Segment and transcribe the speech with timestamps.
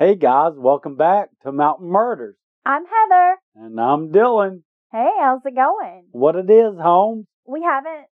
[0.00, 2.34] Hey guys, welcome back to Mountain Murders.
[2.64, 3.36] I'm Heather.
[3.54, 4.62] And I'm Dylan.
[4.90, 6.06] Hey, how's it going?
[6.12, 7.26] What it is, home?
[7.46, 8.06] We haven't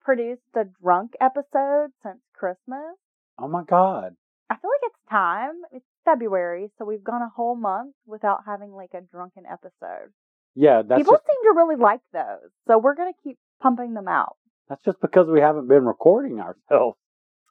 [0.00, 2.96] produced a drunk episode since Christmas.
[3.38, 4.14] Oh my god.
[4.48, 5.52] I feel like it's time.
[5.70, 10.14] It's February, so we've gone a whole month without having like a drunken episode.
[10.54, 14.08] Yeah, that's People just seem to really like those, so we're gonna keep pumping them
[14.08, 14.36] out.
[14.70, 16.96] that's just because we haven't been recording ourselves.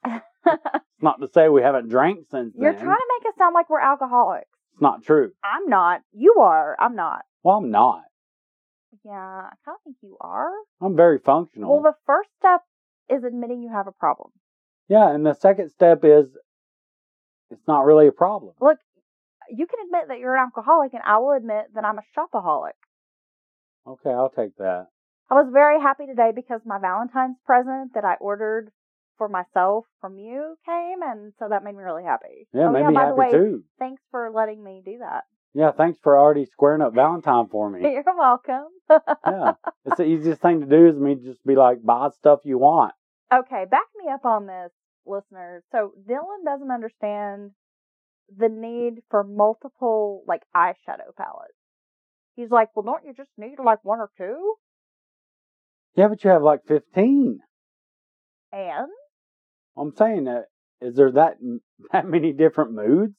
[0.46, 2.64] It's not to say we haven't drank since then.
[2.64, 2.84] You're then.
[2.84, 4.48] trying to make it sound like we're alcoholics.
[4.74, 5.32] It's not true.
[5.44, 6.02] I'm not.
[6.14, 6.76] You are.
[6.80, 7.22] I'm not.
[7.44, 8.04] Well, I'm not.
[9.06, 10.50] Yeah, I kind of think you are.
[10.82, 11.74] I'm very functional.
[11.74, 12.62] Well, the first step
[13.10, 14.32] is admitting you have a problem.
[14.88, 16.28] yeah, and the second step is
[17.50, 18.54] it's not really a problem.
[18.62, 18.78] Look,
[19.50, 22.80] you can admit that you're an alcoholic, and I will admit that I'm a shopaholic.
[23.86, 24.88] Okay, I'll take that.
[25.30, 28.72] I was very happy today because my Valentine's present that I ordered
[29.18, 32.48] for myself from you came, and so that made me really happy.
[32.54, 33.64] Yeah, oh, made yeah, me by happy the way, too.
[33.80, 35.24] thanks for letting me do that.
[35.54, 37.82] Yeah, thanks for already squaring up Valentine for me.
[37.84, 38.68] You're welcome.
[38.90, 39.54] yeah,
[39.86, 42.94] it's the easiest thing to do is me just be like, buy stuff you want.
[43.32, 44.72] Okay, back me up on this,
[45.06, 45.64] listeners.
[45.72, 47.52] So Dylan doesn't understand
[48.36, 51.54] the need for multiple like eyeshadow palettes.
[52.36, 54.56] He's like, well, don't you just need like one or two?
[55.96, 57.40] Yeah, but you have like 15.
[58.52, 58.88] And
[59.78, 60.46] I'm saying that,
[60.82, 61.38] is there that
[61.92, 63.14] that many different moods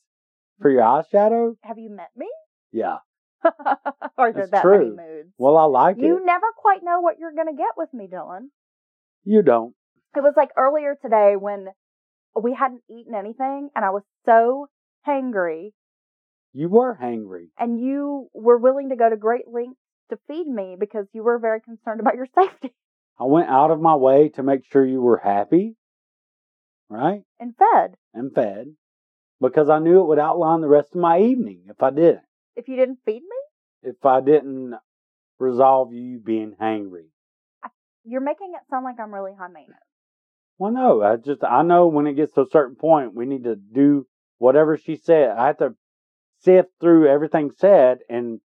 [0.61, 1.57] for your eyeshadow?
[1.63, 2.29] have you met me?
[2.73, 2.99] Yeah.
[4.17, 5.33] Are there That's that many moods?
[5.39, 6.07] Well, I like you it.
[6.09, 8.49] You never quite know what you're gonna get with me, Dylan.
[9.25, 9.75] You don't.
[10.17, 11.69] It was like earlier today when
[12.41, 14.69] we hadn't eaten anything and I was so
[15.07, 15.73] hangry
[16.53, 17.49] You were hangry.
[17.59, 19.79] and you were willing to go to great lengths
[20.11, 22.73] to feed me because you were very concerned about your safety
[23.19, 25.77] I went out of my way to make sure you were happy,
[26.95, 27.23] right?
[27.41, 27.97] and fed.
[28.13, 28.75] And fed.
[29.41, 32.23] Because I knew it would outline the rest of my evening if I didn't.
[32.57, 34.75] If you didn't feed me, If I didn't
[35.39, 37.09] resolve you being hangry.
[38.05, 39.81] you're making it sound like I'm really high maintenance.
[40.59, 43.45] Well, no, I just I know when it gets to a certain point, we need
[43.45, 44.07] to do
[44.39, 45.31] whatever she said.
[45.31, 45.75] I have to
[46.41, 48.41] sift through everything said and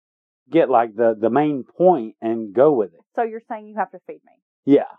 [0.50, 3.00] get like the the main point and go with it.
[3.16, 4.32] So you're saying you have to feed me
[4.66, 4.92] Yeah,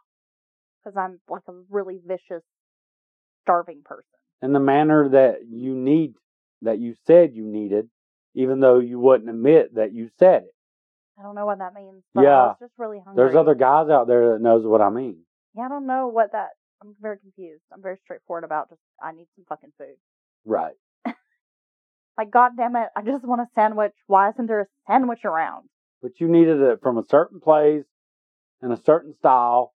[0.83, 2.43] because I'm like a really vicious,
[3.45, 4.03] starving person.
[4.41, 6.13] in the manner that you need
[6.61, 7.89] that you said you needed,
[8.35, 10.53] even though you wouldn't admit that you said it.
[11.17, 12.03] I don't know what that means.
[12.13, 12.45] But I Yeah.
[12.47, 13.23] was just really hungry.
[13.23, 15.25] There's other guys out there that knows what I mean.
[15.55, 16.49] Yeah, I don't know what that.
[16.81, 17.63] I'm very confused.
[17.71, 19.95] I'm very straightforward about just I need some fucking food.
[20.43, 20.75] Right.
[22.17, 23.91] Like, god damn it, I just want a sandwich.
[24.07, 25.67] Why isn't there a sandwich around?
[26.01, 27.83] But you needed it from a certain place
[28.61, 29.73] in a certain style.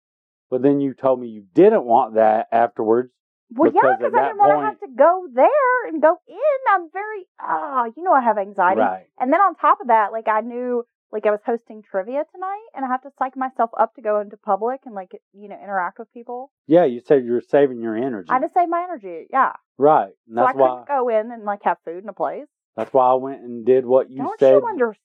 [0.50, 3.10] But then you told me you didn't want that afterwards.
[3.50, 6.18] Well, yeah, Because at because I didn't want to have to go there and go
[6.28, 6.60] in.
[6.70, 8.80] I'm very ah, you know, I have anxiety.
[8.80, 9.06] Right.
[9.18, 12.66] And then on top of that, like I knew, like I was hosting trivia tonight,
[12.74, 15.56] and I have to psych myself up to go into public and like you know
[15.62, 16.50] interact with people.
[16.66, 18.28] Yeah, you said you were saving your energy.
[18.30, 19.26] I had to save my energy.
[19.30, 20.12] Yeah, right.
[20.28, 22.46] And so I that's why couldn't go in and like have food in a place.
[22.76, 24.50] that's why I went and did what you said.
[24.50, 24.98] Don't you understand?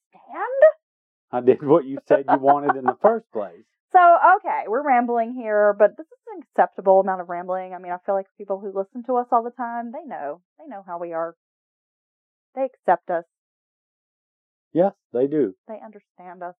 [1.31, 3.63] I did what you said you wanted in the first place.
[3.93, 3.99] So,
[4.37, 7.73] okay, we're rambling here, but this is an acceptable amount of rambling.
[7.73, 10.41] I mean, I feel like people who listen to us all the time, they know.
[10.57, 11.35] They know how we are.
[12.55, 13.23] They accept us.
[14.73, 15.53] Yes, they do.
[15.67, 16.55] They understand us.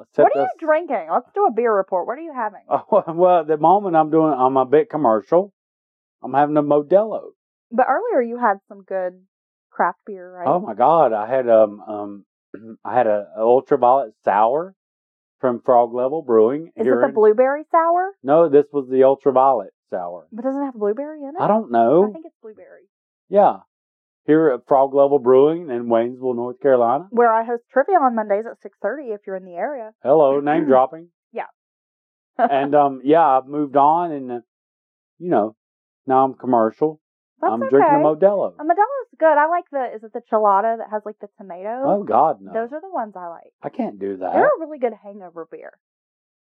[0.00, 1.08] Except what are you drinking?
[1.12, 2.06] Let's do a beer report.
[2.06, 2.62] What are you having?
[2.70, 5.52] Oh, well, at the moment I'm doing I'm a bit commercial.
[6.22, 7.30] I'm having a Modelo.
[7.72, 9.20] But earlier you had some good
[9.70, 10.46] craft beer, right?
[10.48, 12.24] Oh my god, I had um um
[12.84, 14.74] I had a, a ultraviolet sour
[15.40, 18.12] from Frog Level Brewing Is it the in- blueberry sour?
[18.22, 20.26] No, this was the ultraviolet sour.
[20.32, 21.40] But doesn't it have blueberry in it?
[21.40, 22.04] I don't know.
[22.08, 22.82] I think it's blueberry.
[23.28, 23.58] Yeah.
[24.26, 27.06] Here at Frog Level Brewing in Waynesville, North Carolina.
[27.10, 29.92] Where I host trivia on Mondays at six thirty if you're in the area.
[30.02, 31.08] Hello, name dropping.
[31.32, 31.46] Yeah.
[32.38, 34.40] and um yeah, I've moved on and uh,
[35.18, 35.56] you know,
[36.06, 37.00] now I'm commercial.
[37.40, 37.70] That's I'm okay.
[37.70, 38.52] drinking a Modelo.
[38.58, 39.36] A Modelo's good.
[39.38, 41.82] I like the is it the chelada that has like the tomato?
[41.84, 42.52] Oh God, no.
[42.52, 43.52] Those are the ones I like.
[43.62, 44.32] I can't do that.
[44.32, 45.72] They're a really good hangover beer.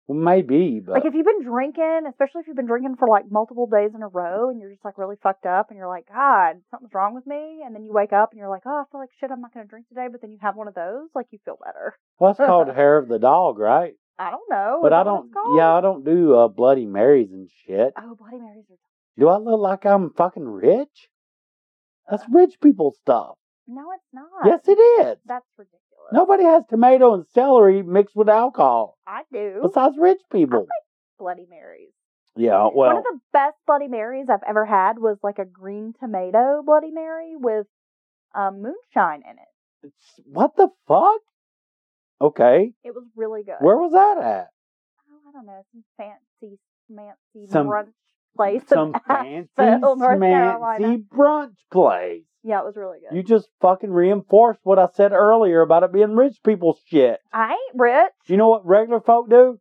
[0.07, 3.25] Well, maybe, but Like if you've been drinking, especially if you've been drinking for like
[3.29, 6.07] multiple days in a row and you're just like really fucked up and you're like,
[6.07, 8.89] God, something's wrong with me and then you wake up and you're like, Oh, I
[8.89, 11.09] feel like shit, I'm not gonna drink today, but then you have one of those,
[11.13, 11.97] like you feel better.
[12.19, 13.95] well, that's called hair of the dog, right?
[14.17, 14.79] I don't know.
[14.81, 15.29] but I don't.
[15.55, 17.93] Yeah, I don't do uh, Bloody Marys and shit.
[17.97, 18.77] Oh, Bloody Marys are
[19.17, 21.09] Do I look like I'm fucking rich?
[22.09, 23.35] That's rich people stuff.
[23.67, 24.25] No, it's not.
[24.45, 25.17] Yes, it is.
[25.25, 25.81] That's ridiculous.
[26.13, 29.59] Nobody has tomato and celery mixed with alcohol I do.
[29.61, 30.67] besides rich people.
[31.19, 31.89] Bloody Marys.
[32.37, 32.89] Yeah, well.
[32.93, 36.91] One of the best Bloody Marys I've ever had was like a green tomato Bloody
[36.91, 37.65] Mary with
[38.35, 39.87] um, moonshine in it.
[39.87, 41.21] It's- what the fuck?
[42.21, 43.57] Okay, It was really good.
[43.59, 44.47] where was that at?
[45.11, 46.57] Oh, I don't know, some fancy,
[46.89, 47.91] fancy Some- brunch
[48.37, 48.61] place.
[48.67, 50.87] Some fancy, Asheville, North Carolina.
[50.87, 52.23] fancy brunch place.
[52.43, 53.15] Yeah, it was really good.
[53.15, 57.19] You just fucking reinforced what I said earlier about it being rich people's shit.
[57.33, 58.13] I ain't rich.
[58.27, 59.59] You know what regular folk do?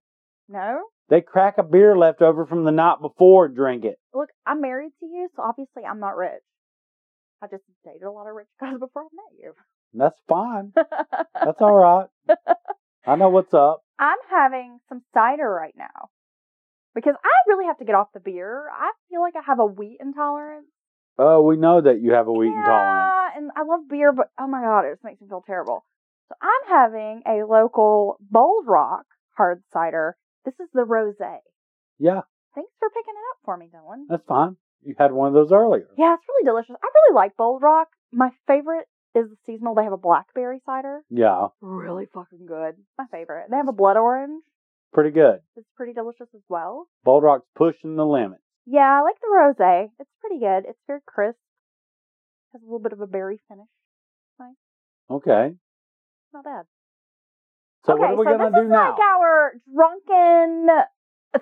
[0.49, 0.83] No.
[1.09, 3.97] They crack a beer left over from the night before and drink it.
[4.15, 6.43] Look, I'm married to you, so obviously I'm not rich.
[7.43, 9.53] I just dated a lot of rich guys before I met you.
[9.95, 10.73] That's fine.
[11.35, 12.07] That's all right.
[13.07, 13.83] I know what's up.
[13.99, 16.11] I'm having some cider right now
[16.97, 18.65] because I really have to get off the beer.
[18.73, 20.67] I feel like I have a wheat intolerance.
[21.19, 23.33] Oh, we know that you have a wheat yeah, intolerance.
[23.37, 25.85] and I love beer, but oh my god, it just makes me feel terrible.
[26.29, 29.05] So I'm having a local Bold Rock
[29.37, 30.17] hard cider.
[30.45, 31.39] This is the rosé.
[31.99, 32.23] Yeah,
[32.55, 34.07] Thanks for picking it up for me, Dylan.
[34.09, 34.57] that's fine.
[34.83, 35.89] You had one of those earlier.
[35.99, 36.77] Yeah, it's really delicious.
[36.83, 37.89] I really like Bold Rock.
[38.13, 39.75] My favorite is the seasonal.
[39.75, 41.03] They have a blackberry cider.
[41.11, 42.77] Yeah, Really fucking good.
[42.99, 43.47] My favorite.
[43.51, 44.43] They have a blood orange.
[44.97, 45.41] Pretty good.
[45.57, 46.89] It's pretty delicious as well.
[47.05, 48.39] Bold Rock's pushing the limit.
[48.65, 49.89] Yeah, I like the rosé.
[50.01, 50.65] It's pretty good.
[50.69, 51.37] It's very crisp.
[52.53, 53.69] Has a little bit of a berry finish.
[54.41, 54.57] Nice.
[55.11, 55.55] Okay.
[56.33, 56.65] Not bad.
[57.85, 58.91] So okay, what are we so gonna this do is now?
[58.91, 60.69] like our drunken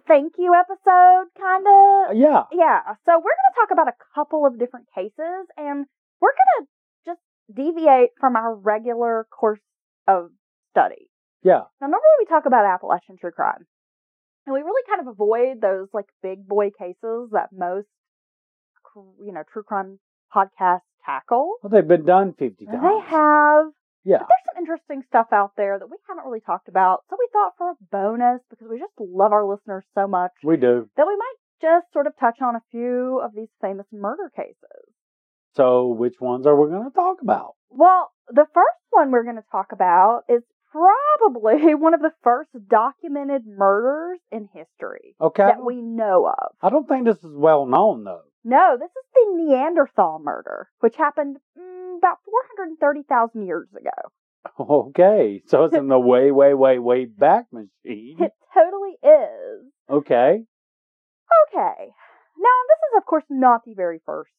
[0.08, 2.10] thank you episode, kind of.
[2.10, 2.42] Uh, yeah.
[2.52, 2.80] Yeah.
[3.06, 5.86] So we're going to talk about a couple of different cases, and
[6.20, 6.66] we're going to
[7.06, 7.20] just
[7.54, 9.60] deviate from our regular course
[10.08, 10.30] of
[10.72, 11.08] study.
[11.44, 11.68] Yeah.
[11.80, 13.66] Now, normally we talk about Appalachian true crime,
[14.46, 17.86] and we really kind of avoid those like big boy cases that most,
[19.20, 19.98] you know, true crime
[20.34, 21.56] podcasts tackle.
[21.62, 22.78] Well, they've been done 50 times.
[22.82, 23.66] They have.
[24.04, 24.18] Yeah.
[24.18, 27.04] But there's some interesting stuff out there that we haven't really talked about.
[27.08, 30.56] So we thought for a bonus, because we just love our listeners so much, We
[30.56, 30.88] do.
[30.96, 34.92] that we might just sort of touch on a few of these famous murder cases.
[35.56, 37.54] So which ones are we going to talk about?
[37.70, 40.42] Well, the first one we're going to talk about is
[40.74, 45.44] probably one of the first documented murders in history Okay.
[45.44, 46.52] that we know of.
[46.60, 48.22] I don't think this is well known though.
[48.44, 54.12] No, this is the Neanderthal murder, which happened mm, about 430,000 years ago.
[54.60, 55.42] Okay.
[55.46, 58.16] So it's in the way, way, way, way back machine.
[58.18, 59.64] It totally is.
[59.88, 60.44] Okay.
[61.48, 61.84] Okay.
[62.36, 64.32] Now, this is, of course, not the very first,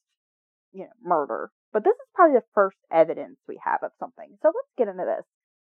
[0.72, 4.38] you know, murder, but this is probably the first evidence we have of something.
[4.44, 5.26] So let's get into this.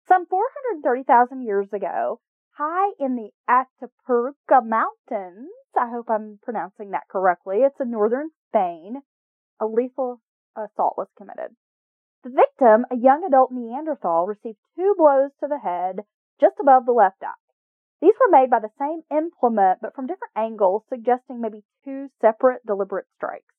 [0.09, 2.21] Some 430,000 years ago,
[2.57, 9.03] high in the Atapuerca Mountains, I hope I'm pronouncing that correctly, it's in northern Spain,
[9.61, 10.21] a lethal
[10.57, 11.57] assault was committed.
[12.25, 16.01] The victim, a young adult Neanderthal, received two blows to the head
[16.41, 17.35] just above the left eye.
[18.01, 22.67] These were made by the same implement, but from different angles, suggesting maybe two separate
[22.67, 23.55] deliberate strikes.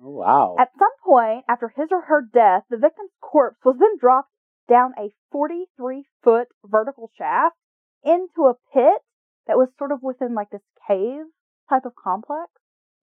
[0.00, 0.56] Oh, wow.
[0.58, 4.30] At some point after his or her death, the victim's corpse was then dropped
[4.68, 7.56] down a 43 foot vertical shaft
[8.04, 9.00] into a pit
[9.46, 11.24] that was sort of within like this cave
[11.68, 12.50] type of complex.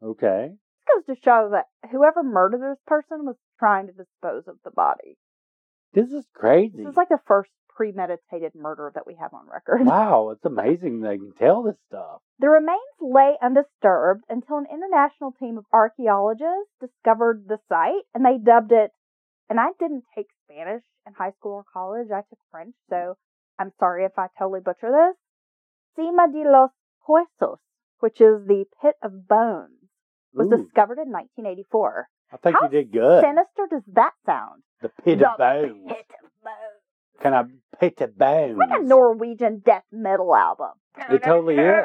[0.01, 0.51] okay.
[0.87, 4.69] This goes to show that whoever murdered this person was trying to dispose of the
[4.71, 5.17] body.
[5.93, 6.77] This is crazy.
[6.77, 9.85] This is like the first premeditated murder that we have on record.
[9.85, 10.29] wow.
[10.31, 12.21] It's amazing they can tell this stuff.
[12.39, 18.37] The remains lay undisturbed until an international team of archaeologists discovered the site and they
[18.37, 18.91] dubbed it,
[19.49, 23.15] and I didn't take Spanish in high school or college, I took French, so
[23.59, 25.15] I'm sorry if I totally butcher this.
[25.97, 26.71] Sima de los
[27.07, 27.57] Huesos,
[27.99, 29.71] which is the pit of bones,
[30.33, 32.07] was Ooh, discovered in 1984.
[32.33, 33.23] I think How you did good.
[33.23, 34.63] Sinister does that sound?
[34.81, 35.83] the pit The of bones.
[35.87, 37.21] Pit of bones.
[37.21, 37.43] Can I
[37.79, 38.51] pit of bones?
[38.51, 40.71] It's like a Norwegian death metal album.
[41.09, 41.83] It totally is.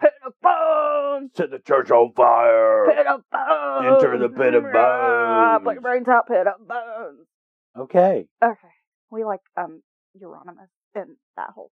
[0.00, 1.30] Pit of bones.
[1.34, 2.86] Set the church on fire.
[2.86, 4.02] Pit of bones.
[4.02, 5.64] Enter the pit of bones.
[5.64, 7.26] Put your brains out, pit of bones.
[7.76, 8.26] Okay.
[8.42, 8.74] Okay.
[9.10, 9.82] We like um
[10.20, 11.70] Euronymous in that whole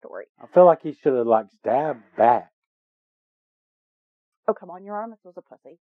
[0.00, 0.26] story.
[0.42, 2.50] I feel like he should have like stabbed back.
[4.48, 5.78] Oh come on, Euronymous was a pussy.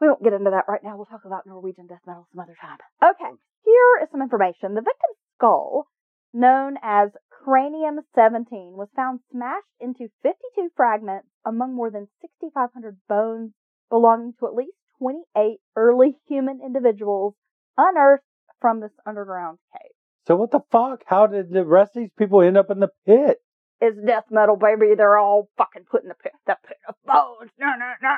[0.00, 0.96] We won't get into that right now.
[0.96, 2.78] We'll talk about Norwegian death metal some other time.
[3.02, 3.32] Okay,
[3.64, 4.74] here is some information.
[4.74, 5.86] The victim's skull,
[6.32, 13.52] known as cranium 17, was found smashed into 52 fragments among more than 6,500 bones
[13.88, 17.34] belonging to at least 28 early human individuals
[17.78, 18.22] unearthed
[18.60, 19.92] from this underground cave.
[20.26, 21.02] So what the fuck?
[21.06, 23.38] How did the rest of these people end up in the pit?
[23.80, 24.94] It's death metal, baby.
[24.94, 27.50] They're all fucking put in the pit, the pit of bones.
[27.58, 28.16] No, no, no.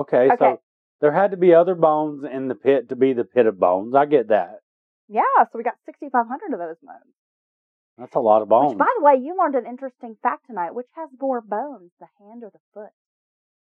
[0.00, 0.36] Okay, Okay.
[0.38, 0.60] so
[1.00, 3.94] there had to be other bones in the pit to be the pit of bones.
[3.94, 4.60] I get that.
[5.12, 7.12] Yeah, so we got 6,500 of those bones.
[7.98, 8.70] That's a lot of bones.
[8.70, 10.74] Which, by the way, you learned an interesting fact tonight.
[10.74, 12.92] Which has more bones, the hand or the foot?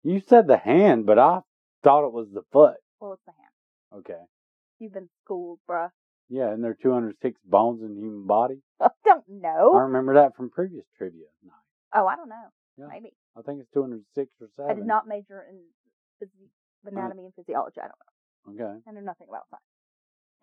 [0.03, 1.41] You said the hand, but I
[1.83, 2.77] thought it was the foot.
[3.01, 3.99] Well, it's the hand.
[3.99, 4.23] Okay.
[4.79, 5.89] You've been schooled, bruh.
[6.29, 8.61] Yeah, and there are 206 bones in the human body.
[8.79, 9.73] I don't know.
[9.75, 11.53] I remember that from previous trivia night.
[11.93, 12.47] Oh, I don't know.
[12.77, 12.87] Yeah.
[12.89, 13.11] Maybe.
[13.37, 14.71] I think it's 206 or 7.
[14.71, 15.59] I did not major in
[16.23, 16.47] physi-
[16.87, 16.97] uh-huh.
[16.97, 17.81] anatomy and physiology.
[17.81, 18.63] I don't know.
[18.65, 18.79] Okay.
[18.87, 19.74] I know nothing about science.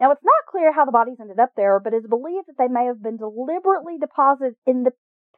[0.00, 2.68] Now, it's not clear how the bodies ended up there, but it's believed that they
[2.68, 4.92] may have been deliberately deposited in the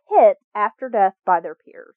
[0.08, 1.94] pit after death by their peers.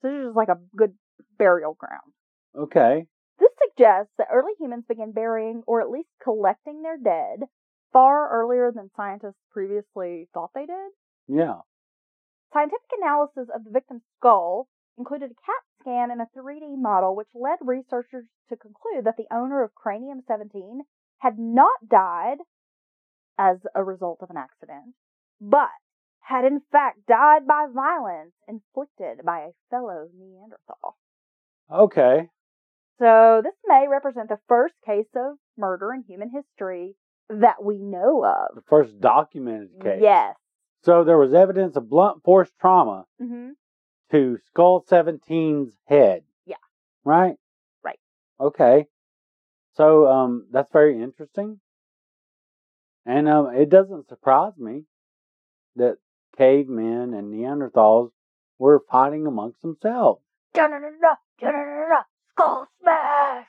[0.00, 0.94] So this is just like a good
[1.38, 2.12] burial ground.
[2.56, 3.06] Okay.
[3.38, 7.48] This suggests that early humans began burying or at least collecting their dead
[7.92, 10.90] far earlier than scientists previously thought they did.
[11.28, 11.60] Yeah.
[12.52, 17.28] Scientific analysis of the victim's skull included a CAT scan and a 3D model, which
[17.34, 20.82] led researchers to conclude that the owner of Cranium 17
[21.18, 22.38] had not died
[23.38, 24.94] as a result of an accident,
[25.40, 25.68] but
[26.20, 30.96] had in fact died by violence inflicted by a fellow Neanderthal.
[31.70, 32.28] Okay.
[32.98, 36.94] So this may represent the first case of murder in human history
[37.28, 38.54] that we know of.
[38.54, 39.98] The first documented case.
[40.00, 40.36] Yes.
[40.82, 43.50] So there was evidence of blunt force trauma hmm
[44.10, 46.22] to Skull 17's head.
[46.46, 46.56] Yeah.
[47.04, 47.34] Right?
[47.82, 47.98] Right.
[48.38, 48.86] Okay.
[49.76, 51.60] So um that's very interesting.
[53.06, 54.84] And um it doesn't surprise me
[55.76, 55.96] that
[56.36, 58.10] cavemen and Neanderthals
[58.58, 60.22] were fighting amongst themselves.
[60.54, 63.46] Da-da-da-da, da-da-da-da, Skull smash!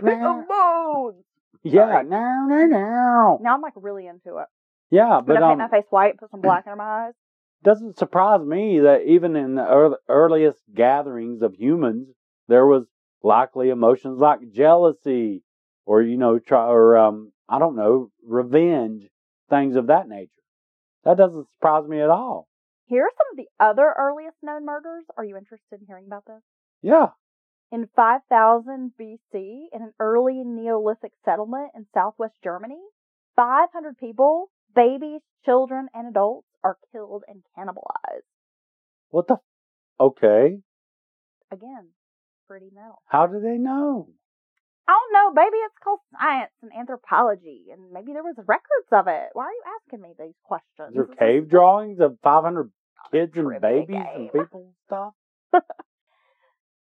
[0.00, 1.14] Bones!
[1.66, 2.04] Yeah, Sorry.
[2.04, 3.38] no, no, no.
[3.40, 4.46] Now I'm like really into it.
[4.90, 7.14] Yeah, But but I um, paint my face white, put some black under my eyes.
[7.62, 12.08] doesn't surprise me that even in the earl- earliest gatherings of humans,
[12.48, 12.84] there was
[13.22, 15.42] likely emotions like jealousy,
[15.86, 19.04] or you know, try, or um, I don't know, revenge,
[19.50, 20.30] things of that nature.
[21.04, 22.48] That doesn't surprise me at all.
[22.86, 25.04] Here are some of the other earliest known murders.
[25.16, 26.42] Are you interested in hearing about this?
[26.82, 27.08] Yeah.
[27.72, 29.18] In 5000 BC,
[29.72, 32.80] in an early Neolithic settlement in southwest Germany,
[33.36, 38.22] 500 people, babies, children, and adults, are killed and cannibalized.
[39.10, 39.36] What the?
[39.98, 40.58] Okay.
[41.50, 41.88] Again,
[42.46, 43.02] pretty metal.
[43.06, 44.08] How do they know?
[44.86, 45.32] I don't know.
[45.42, 49.30] Maybe it's called science and anthropology, and maybe there was records of it.
[49.32, 50.90] Why are you asking me these questions?
[50.90, 52.70] Is there This cave drawings of 500
[53.10, 54.06] kids and babies game.
[54.14, 55.14] and people and stuff?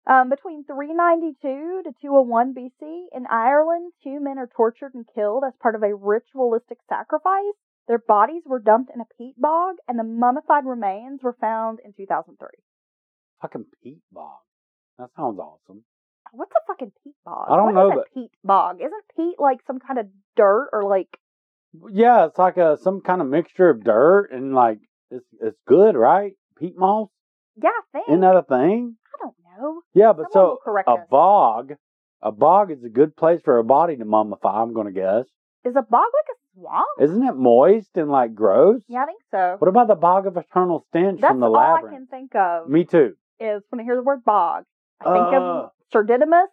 [0.08, 5.54] Um, between 392 to 201 BC, in Ireland, two men are tortured and killed as
[5.62, 7.54] part of a ritualistic sacrifice.
[7.88, 11.94] Their bodies were dumped in a peat bog, and the mummified remains were found in
[11.94, 12.48] 2003.
[13.44, 14.40] Fucking peat bog.
[14.98, 15.84] That sounds awesome.
[16.32, 17.48] What's a fucking peat bog?
[17.50, 17.88] I don't know.
[17.88, 18.78] What know, a but- peat bog?
[18.82, 21.18] Isn't peat like some kind of dirt or like
[21.92, 25.96] Yeah, it's like a some kind of mixture of dirt and like it's it's good,
[25.96, 26.34] right?
[26.58, 27.10] Peat moss,
[27.62, 27.70] yeah?
[27.70, 28.96] I think isn't that a thing?
[29.14, 29.82] I don't know.
[29.94, 31.08] Yeah, but Someone so correct a us.
[31.10, 31.74] bog,
[32.22, 34.56] a bog is a good place for a body to mummify.
[34.64, 35.26] I'm gonna guess.
[35.64, 36.88] Is a bog like a swamp?
[37.02, 38.82] Isn't it moist and like gross?
[38.88, 39.56] yeah, I think so.
[39.60, 42.70] What about the bog of eternal stench That's from the all I can think of.
[42.70, 43.14] Me too.
[43.40, 44.64] is when I hear the word bog,
[45.02, 45.38] I think Uh.
[45.42, 46.50] of Sir Didymus,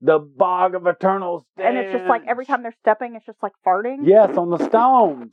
[0.00, 1.66] The bog of eternal stench.
[1.68, 3.98] and it's just like every time they're stepping, it's just like farting.
[4.04, 5.32] Yes, on the stones.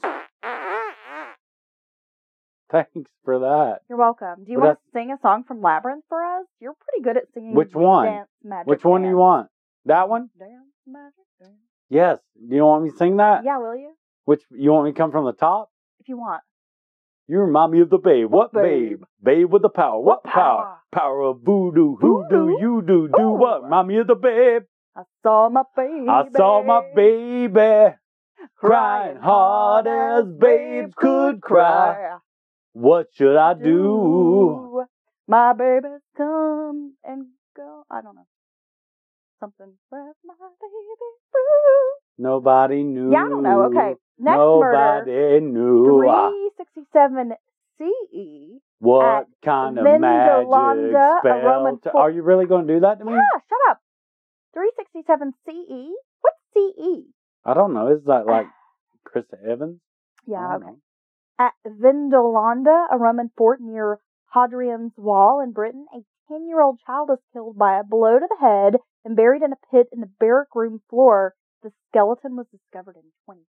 [2.72, 3.79] Thanks for that.
[3.89, 4.44] You're welcome.
[4.46, 6.46] Do you But want to sing a song from Labyrinth for us?
[6.60, 7.56] You're pretty good at singing.
[7.56, 8.06] Which one?
[8.06, 8.68] Dance magic.
[8.68, 9.48] Which one do you want?
[9.86, 10.29] That one?
[10.38, 10.51] Dance
[10.86, 11.13] magic.
[11.41, 11.53] Dance.
[11.89, 12.20] Yes.
[12.48, 13.44] Do you want me to sing that?
[13.44, 13.94] Yeah, will you?
[14.25, 15.72] Which you want me to come from the top?
[16.00, 16.44] If you want.
[17.30, 18.32] You remind me of the babe.
[18.32, 19.04] What Babe?
[19.22, 19.52] babe?
[19.52, 20.02] With the power.
[20.02, 20.80] What power?
[20.92, 21.22] power?
[21.22, 21.96] Of voodoo.
[21.98, 23.08] Who do you do?
[23.08, 23.32] Do Ooh.
[23.34, 23.66] what?
[23.66, 24.64] Remind me of the babe.
[24.98, 26.10] I saw my baby.
[26.10, 27.94] I saw my baby
[28.58, 32.18] crying hard as babes could cry.
[32.74, 34.86] What should I do?
[35.28, 37.84] My baby's come and go.
[37.92, 38.26] I don't know.
[39.40, 42.09] Something left my baby blue.
[42.20, 43.12] Nobody knew.
[43.12, 43.64] Yeah, I don't know.
[43.72, 43.96] Okay.
[44.20, 45.04] Next murder.
[45.06, 46.06] Nobody knew.
[46.10, 47.34] Ah, 367
[47.80, 48.60] CE.
[48.80, 50.48] What kind of magic
[51.22, 51.80] spell?
[51.84, 53.14] To- Are you really going to do that to me?
[53.14, 53.80] Yeah, shut up.
[54.54, 55.96] 367 CE?
[56.22, 56.36] What's?
[56.54, 57.06] CE?
[57.46, 57.94] I don't know.
[57.94, 58.48] Is that like
[59.06, 59.80] Chris Evans?
[60.28, 60.66] Yeah, okay.
[60.66, 60.78] know.
[61.40, 64.00] At Vindolanda, a Roman fort near
[64.34, 68.28] Hadrian's Wall in Britain, a 10 year old child is killed by a blow to
[68.28, 71.34] the head and buried in a pit in the barrack room floor.
[71.63, 73.46] The skeleton was discovered in 2010.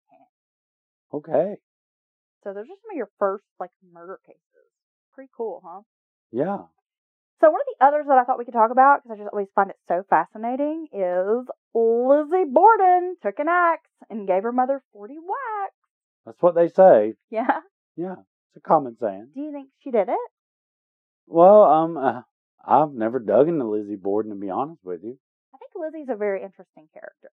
[1.12, 1.56] Okay.
[2.42, 4.40] So those are some of your first like murder cases.
[5.12, 5.82] Pretty cool, huh?
[6.30, 6.68] Yeah.
[7.40, 9.32] So one of the others that I thought we could talk about because I just
[9.32, 14.82] always find it so fascinating is Lizzie Borden took an axe and gave her mother
[14.92, 15.74] 40 whacks.
[16.26, 17.14] That's what they say.
[17.30, 17.60] Yeah.
[17.96, 18.16] Yeah.
[18.54, 19.28] It's a common saying.
[19.34, 20.30] Do you think she did it?
[21.26, 22.22] Well, um, uh,
[22.64, 25.18] I've never dug into Lizzie Borden to be honest with you.
[25.54, 27.30] I think Lizzie's a very interesting character.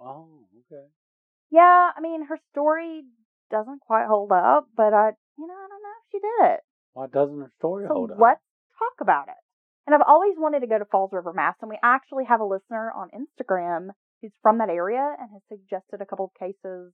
[0.00, 0.26] Oh,
[0.66, 0.86] okay.
[1.50, 3.02] Yeah, I mean, her story
[3.50, 6.60] doesn't quite hold up, but I, you know, I don't know if she did it.
[6.92, 8.18] Why doesn't her story So hold up?
[8.20, 8.40] let's
[8.78, 9.34] talk about it.
[9.86, 12.44] And I've always wanted to go to Falls River, Mass, and we actually have a
[12.44, 13.88] listener on Instagram
[14.20, 16.92] who's from that area and has suggested a couple of cases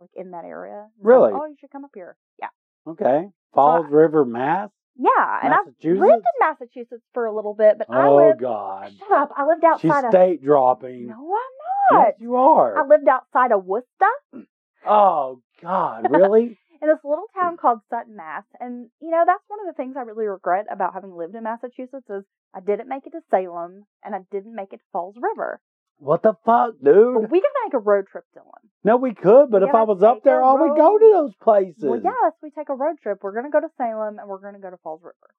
[0.00, 0.88] like in that area.
[1.00, 1.32] Really?
[1.32, 2.16] oh, you should come up here.
[2.38, 2.48] Yeah.
[2.86, 3.28] Okay.
[3.54, 8.06] Falls River, Mass, Yeah, and I've lived in Massachusetts for a little bit, but I
[8.06, 8.40] oh lived.
[8.40, 9.30] God, Shut up!
[9.36, 10.12] I lived she's outside of.
[10.12, 11.06] state dropping.
[11.06, 12.06] No, I'm not.
[12.06, 12.78] Yes, you are.
[12.78, 13.88] I lived outside of Worcester
[14.34, 14.46] mm.
[14.86, 16.58] oh God, really?
[16.82, 17.58] in this little town mm.
[17.58, 18.44] called Sutton, Mass.
[18.60, 21.44] And you know, that's one of the things I really regret about having lived in
[21.44, 25.16] Massachusetts is I didn't make it to Salem and I didn't make it to Falls
[25.16, 25.60] River.
[26.02, 27.30] What the fuck, dude?
[27.30, 28.68] we could make a road trip, Dylan.
[28.84, 31.34] No, we could, but We if I was up there, I would go to those
[31.40, 31.84] places.
[31.84, 33.18] Well, yes, we take a road trip.
[33.22, 35.34] We're gonna go to Salem and we're gonna go to Falls River.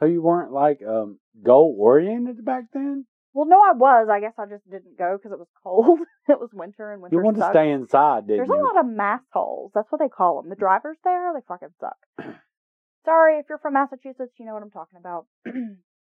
[0.00, 3.06] So you weren't like um goal oriented back then?
[3.34, 4.08] Well, no, I was.
[4.10, 6.00] I guess I just didn't go because it was cold.
[6.28, 8.62] it was winter and winter You wanted to stay inside, didn't There's you?
[8.62, 9.72] a lot of mass holes.
[9.74, 10.48] That's what they call them.
[10.48, 11.98] The drivers there, they fucking suck.
[13.04, 15.26] Sorry if you're from Massachusetts, you know what I'm talking about.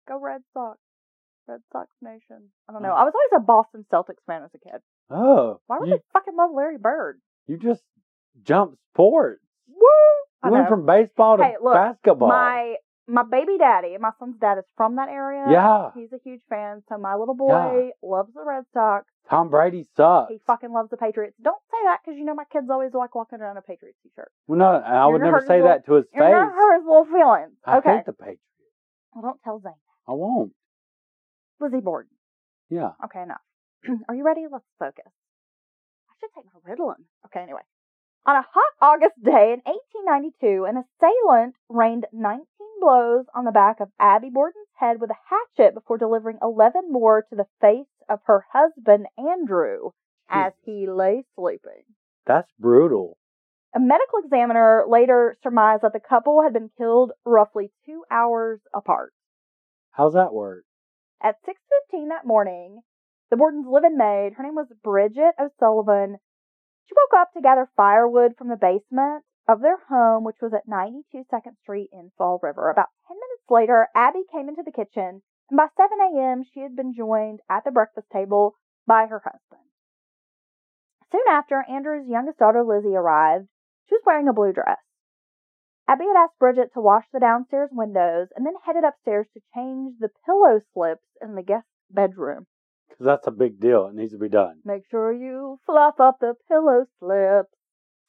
[0.08, 0.78] Go Red Sox.
[1.48, 2.50] Red Sox Nation.
[2.70, 2.92] I don't know.
[2.92, 2.96] Oh.
[2.96, 4.82] I was always a Boston Celtics fan as a kid.
[5.10, 7.20] oh, Why would you, they fucking love Larry Bird?
[7.48, 7.84] you just
[8.44, 9.42] jumped sports.
[9.68, 9.86] Woo!
[10.42, 10.70] I You went know.
[10.70, 12.30] from baseball to Hey, look, basketball.
[12.30, 15.44] my my baby daddy, my son's dad is from that area.
[15.52, 16.84] yeah, He's a huge fan.
[16.88, 19.06] So my little boy loves the Red Sox.
[19.30, 20.32] Tom Brady sucks.
[20.32, 21.36] He fucking loves the Patriots.
[21.44, 24.32] Don't say that because you know my kids always like walking around a Patriots t-shirt.
[24.48, 26.86] Well, no, I You're would never say his that to his You're gonna hurt his
[26.88, 27.52] little feelings.
[27.66, 28.42] I hate the Patriots.
[29.14, 29.74] Well, don't tell Zane.
[30.08, 30.54] I won't.
[31.64, 32.12] Lizzie Borden.
[32.70, 32.92] Yeah.
[33.06, 33.42] Okay, enough.
[34.10, 34.46] Are you ready?
[34.52, 35.06] Let's focus.
[35.08, 37.06] I should take my Ritalin.
[37.26, 37.62] Okay, anyway.
[38.26, 42.46] On a hot August day in 1892, an assailant rained 19
[42.80, 47.26] blows on the back of Abby Borden's head with a hatchet before delivering 11 more
[47.30, 49.92] to the face of her husband, Andrew,
[50.30, 51.84] as he lay sleeping.
[52.26, 53.18] That's brutal.
[53.76, 59.14] A medical examiner later surmised that the couple had been killed roughly two hours apart.
[59.92, 60.64] How's that work?
[61.24, 62.82] At 6.15 that morning,
[63.30, 66.18] the Borden's live-in maid, her name was Bridget O'Sullivan,
[66.86, 70.68] she woke up to gather firewood from the basement of their home, which was at
[70.68, 72.70] 92 Second Street in Fall River.
[72.70, 76.76] About 10 minutes later, Abby came into the kitchen, and by 7 a.m., she had
[76.76, 79.70] been joined at the breakfast table by her husband.
[81.10, 83.48] Soon after, Andrew's youngest daughter, Lizzie, arrived.
[83.88, 84.80] She was wearing a blue dress.
[85.88, 89.96] Abby had asked Bridget to wash the downstairs windows and then headed upstairs to change
[90.00, 92.46] the pillow slips in the guest bedroom.
[92.90, 93.88] Because that's a big deal.
[93.88, 94.60] It needs to be done.
[94.64, 97.50] Make sure you fluff up the pillow slips.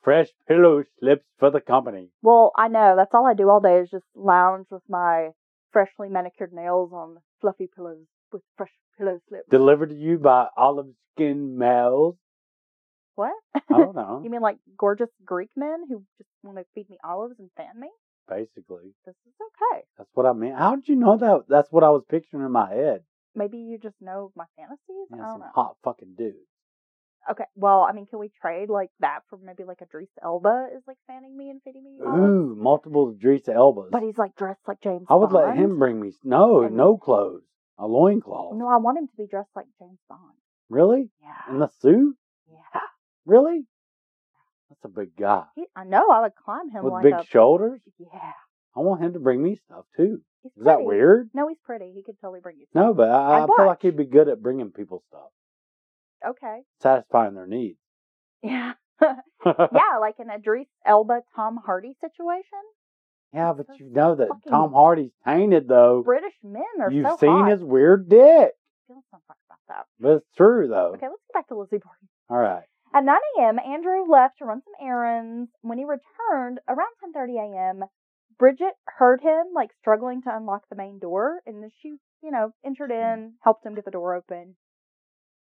[0.02, 2.10] Fresh pillow slips for the company.
[2.22, 2.94] Well, I know.
[2.94, 5.30] That's all I do all day is just lounge with my
[5.72, 9.48] freshly manicured nails on fluffy pillows with fresh pillow slips.
[9.50, 12.16] Delivered to you by Olive Skin Males.
[13.16, 13.33] What?
[13.55, 14.20] I don't know.
[14.24, 17.79] you mean like gorgeous Greek men who just want to feed me olives and fan
[17.79, 17.88] me?
[18.29, 18.94] Basically.
[19.07, 19.85] This is okay.
[19.98, 20.55] That's what I mean.
[20.55, 21.42] How did you know that?
[21.48, 23.00] That's what I was picturing in my head.
[23.35, 24.79] Maybe you just know my fantasies?
[25.11, 25.46] Yeah, I don't some know.
[25.55, 26.37] hot fucking dudes.
[27.31, 30.83] Okay, well, I mean, can we trade like that for maybe like Idris Elba is
[30.87, 31.98] like fanning me and feeding me?
[32.07, 32.22] olives?
[32.22, 33.90] Ooh, multiple Idris Elbas.
[33.90, 35.46] But he's like dressed like James I would Bond.
[35.48, 36.12] let him bring me.
[36.22, 37.42] No, And- no clothes.
[37.79, 38.55] A loincloth.
[38.57, 40.20] No, I want him to be dressed like James Bond.
[40.70, 41.11] Really?
[41.20, 41.53] Yeah.
[41.53, 42.14] In the suit?
[43.26, 43.66] Really?
[44.70, 45.44] That's a big guy.
[45.54, 46.08] He, I know.
[46.10, 47.24] I would climb him With like big a.
[47.26, 47.80] shoulders?
[47.98, 48.32] yeah.
[48.76, 50.18] I want him to bring me stuff too.
[50.42, 51.30] He's Is that weird?
[51.32, 51.92] No, he's pretty.
[51.94, 52.66] He could totally bring you.
[52.70, 52.82] Stuff.
[52.82, 55.30] No, but I, I feel like he'd be good at bringing people stuff,
[56.28, 56.62] Okay.
[56.82, 57.78] satisfying their needs.
[58.42, 58.72] Yeah.
[59.46, 62.58] yeah, like an Idris Elba Tom Hardy situation.
[63.32, 66.02] Yeah, but you know that Tom Hardy's tainted though.
[66.04, 67.50] British men are You've so seen hot.
[67.50, 68.52] his weird dick.
[68.88, 69.87] Some fuck about that.
[69.98, 70.92] But it's true though.
[70.94, 72.08] Okay, let's get back to Lizzie Borden.
[72.30, 72.64] All right.
[72.94, 75.50] At 9 a.m., Andrew left to run some errands.
[75.62, 77.85] When he returned around 10:30 a.m.,
[78.38, 82.90] Bridget heard him like struggling to unlock the main door, and she, you know, entered
[82.90, 82.96] hmm.
[82.96, 84.57] in, helped him get the door open.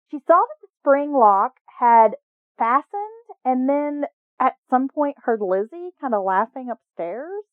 [0.09, 2.15] She saw that the spring lock had
[2.57, 4.05] fastened, and then
[4.39, 7.43] at some point heard Lizzie kind of laughing upstairs,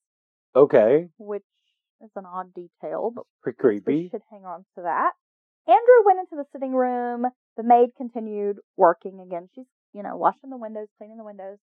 [0.54, 1.08] Okay.
[1.18, 1.44] which
[2.00, 3.94] is an odd detail, but Pretty creepy.
[4.04, 5.12] we should hang on to that.
[5.66, 7.26] Andrew went into the sitting room.
[7.56, 9.48] The maid continued working again.
[9.54, 11.58] She's, you know, washing the windows, cleaning the windows.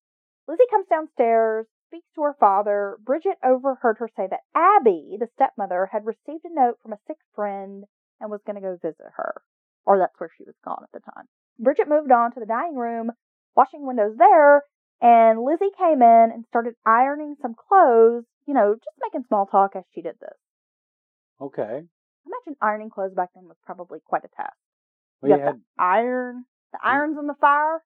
[0.47, 2.97] Lizzie comes downstairs, speaks to her father.
[3.03, 7.17] Bridget overheard her say that Abby, the stepmother, had received a note from a sick
[7.35, 7.83] friend
[8.19, 9.41] and was going to go visit her.
[9.85, 11.25] Or that's where she was gone at the time.
[11.59, 13.11] Bridget moved on to the dining room,
[13.55, 14.63] washing windows there,
[15.01, 19.75] and Lizzie came in and started ironing some clothes, you know, just making small talk
[19.75, 20.37] as she did this.
[21.41, 21.61] Okay.
[21.61, 24.57] I imagine ironing clothes back then was probably quite a task.
[25.21, 26.45] Well, You you have had, to iron.
[26.73, 27.81] The iron's in the fire.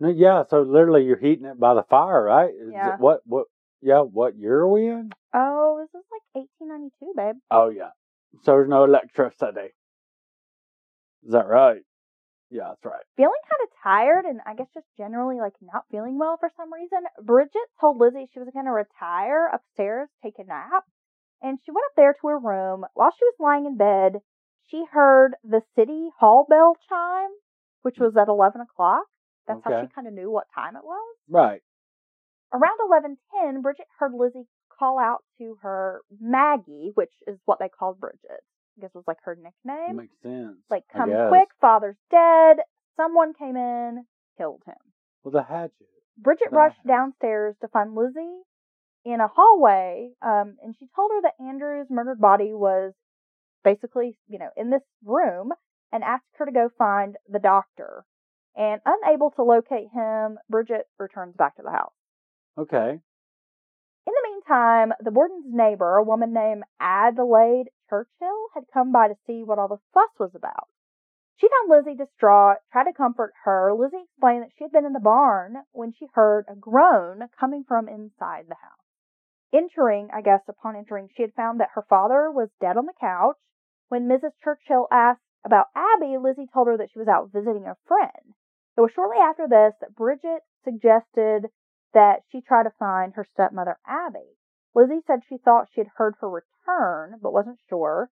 [0.00, 2.52] No, yeah, so literally you're heating it by the fire, right?
[2.54, 2.96] Is it- Yeah.
[2.96, 3.46] what what
[3.82, 5.10] yeah, what year are we in?
[5.32, 7.36] Oh, this is like 1892, babe.
[7.50, 7.90] Oh yeah.
[8.42, 9.74] So there's no electricity.
[11.24, 11.82] Is that right?
[12.50, 13.04] Yeah, that's right.
[13.16, 16.72] Feeling kind of tired and I guess just generally like not feeling well for some
[16.72, 20.84] reason, Bridget told Lizzie she was going to retire upstairs, take a nap,
[21.42, 22.86] and she went up there to her room.
[22.94, 24.20] While she was lying in bed,
[24.66, 27.30] she heard the city hall bell chime,
[27.82, 28.04] which mm.
[28.04, 29.04] was at 11 o'clock.
[29.54, 31.16] That's how she kind of knew what time it was.
[31.28, 31.62] Right.
[32.52, 32.78] Around
[33.34, 38.42] 11:10, Bridget heard Lizzie call out to her Maggie, which is what they called Bridget.
[38.76, 39.96] I guess it was like her nickname.
[39.96, 40.56] Makes sense.
[40.70, 42.58] like, come quick, father's dead.
[42.96, 44.76] Someone came in, killed him.
[45.22, 45.86] With a hatchet.
[46.16, 48.42] Bridget rushed downstairs to find Lizzie
[49.04, 52.92] in a hallway, um, and she told her that Andrew's murdered body was
[53.64, 55.52] basically, you know, in this room,
[55.92, 58.04] and asked her to go find the doctor.
[58.60, 61.94] And unable to locate him, Bridget returns back to the house.
[62.58, 62.90] Okay.
[62.90, 69.14] In the meantime, the Borden's neighbor, a woman named Adelaide Churchill, had come by to
[69.26, 70.68] see what all the fuss was about.
[71.38, 73.72] She found Lizzie distraught, tried to comfort her.
[73.72, 77.64] Lizzie explained that she had been in the barn when she heard a groan coming
[77.66, 78.84] from inside the house.
[79.54, 82.92] Entering, I guess upon entering, she had found that her father was dead on the
[83.00, 83.38] couch.
[83.88, 84.32] When Mrs.
[84.44, 88.34] Churchill asked about Abby, Lizzie told her that she was out visiting a friend.
[88.80, 91.50] It was shortly after this that Bridget suggested
[91.92, 94.38] that she try to find her stepmother Abby.
[94.74, 98.08] Lizzie said she thought she had heard her return, but wasn't sure.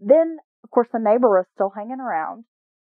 [0.00, 2.46] Then, of course, the neighbor was still hanging around.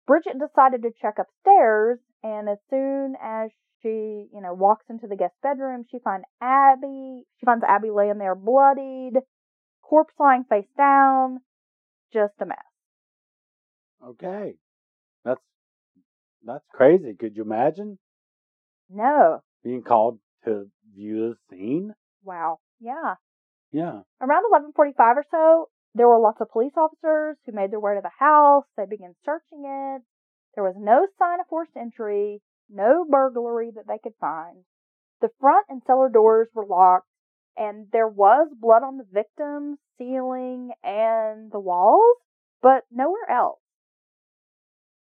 [0.08, 3.50] Bridget decided to check upstairs, and as soon as
[3.80, 7.22] she, you know, walks into the guest bedroom, she finds Abby.
[7.38, 9.14] She finds Abby laying there, bloodied,
[9.80, 11.38] corpse lying face down,
[12.12, 12.58] just a mess.
[14.04, 14.56] Okay.
[15.24, 15.40] That's
[16.44, 17.14] that's crazy.
[17.18, 17.98] Could you imagine
[18.88, 21.94] No, being called to view the scene?
[22.22, 23.14] wow, yeah.
[23.72, 24.02] Yeah.
[24.20, 28.00] Around 11:45 or so, there were lots of police officers who made their way to
[28.02, 28.64] the house.
[28.76, 30.02] They began searching it.
[30.54, 34.64] There was no sign of forced entry, no burglary that they could find.
[35.20, 37.06] The front and cellar doors were locked,
[37.56, 42.16] and there was blood on the victim's ceiling and the walls,
[42.62, 43.60] but nowhere else.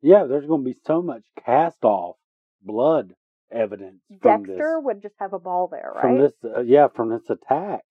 [0.02, 2.16] Yeah, there's going to be so much cast off
[2.62, 3.14] blood
[3.50, 6.00] evidence from Dexter this would just have a ball there, right?
[6.00, 7.82] from this uh, yeah, from this attack.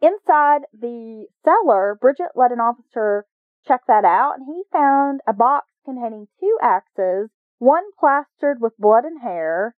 [0.00, 3.24] Inside the cellar, Bridget let an officer
[3.66, 9.04] check that out, and he found a box containing two axes, one plastered with blood
[9.04, 9.74] and hair,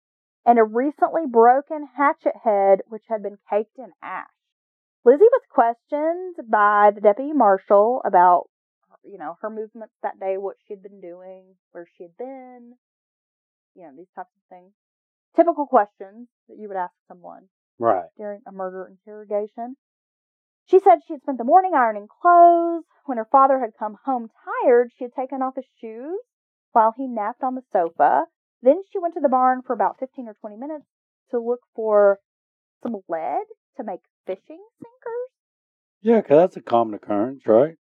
[0.46, 4.26] and a recently broken hatchet head which had been caked in ash.
[5.04, 8.48] Lizzie was questioned by the deputy marshal about,
[9.06, 12.74] you know, her movements that day, what she had been doing, where she had been,
[13.74, 14.72] you know, these types of things.
[15.34, 18.08] Typical questions that you would ask someone Right.
[18.16, 19.76] during a murder interrogation.
[20.66, 22.84] She said she had spent the morning ironing clothes.
[23.04, 24.30] When her father had come home
[24.64, 26.20] tired, she had taken off his shoes
[26.72, 28.24] while he napped on the sofa.
[28.62, 30.86] Then she went to the barn for about 15 or 20 minutes
[31.30, 32.18] to look for
[32.82, 33.44] some lead
[33.76, 35.30] to make fishing sinkers.
[36.00, 37.76] Yeah, because that's a common occurrence, right?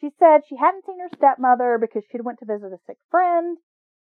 [0.00, 3.58] She said she hadn't seen her stepmother because she'd went to visit a sick friend.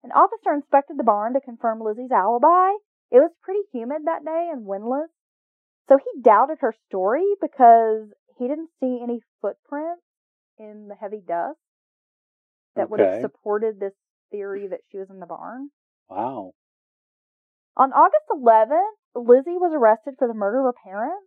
[0.03, 2.73] An officer inspected the barn to confirm Lizzie's alibi.
[3.11, 5.11] It was pretty humid that day and windless.
[5.89, 10.03] So he doubted her story because he didn't see any footprints
[10.59, 11.59] in the heavy dust
[12.77, 13.95] that would have supported this
[14.31, 15.71] theory that she was in the barn.
[16.09, 16.53] Wow.
[17.77, 18.81] On August 11th,
[19.17, 21.27] Lizzie was arrested for the murder of her parents.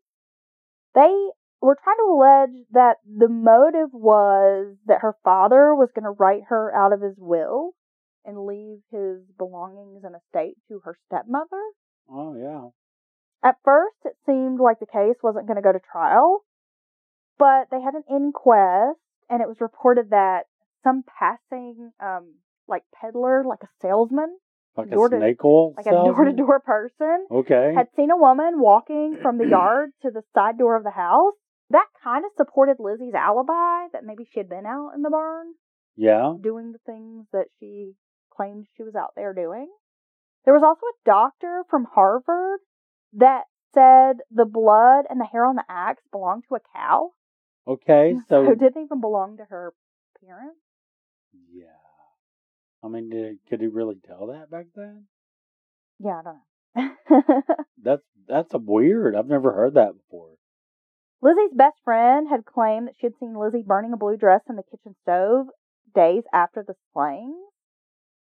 [0.95, 1.32] They
[1.65, 6.43] were trying to allege that the motive was that her father was going to write
[6.49, 7.71] her out of his will
[8.26, 11.62] and leave his belongings and estate to her stepmother.
[12.10, 12.69] Oh yeah.
[13.43, 16.43] At first, it seemed like the case wasn't going to go to trial,
[17.38, 18.99] but they had an inquest,
[19.30, 20.43] and it was reported that
[20.84, 22.36] some passing, um,
[22.67, 24.38] like peddler, like a salesman,
[24.78, 27.73] Like Door a snake oil like a door to door person, Okay.
[27.76, 31.34] had seen a woman walking from the yard to the side door of the house.
[31.69, 35.54] That kind of supported Lizzie's alibi that maybe she had been out in the barn
[35.95, 36.34] yeah.
[36.41, 37.93] doing the things that she
[38.36, 39.69] claimed she was out there doing.
[40.45, 42.60] There was also a doctor from Harvard
[43.13, 47.12] that said the blood and the hair on the axe belonged to a cow.
[47.67, 48.15] Okay.
[48.30, 49.73] So So it didn't even belong to her
[50.23, 50.60] parents.
[51.52, 51.65] yeah.
[52.84, 55.06] I mean, did, could he really tell that back then?
[55.99, 57.54] Yeah, I don't know.
[57.82, 59.15] That's that's a weird.
[59.15, 60.32] I've never heard that before.
[61.23, 64.57] Lizzie's best friend had claimed that she had seen Lizzie burning a blue dress in
[64.57, 65.47] the kitchen stove
[65.95, 67.41] days after the slaying.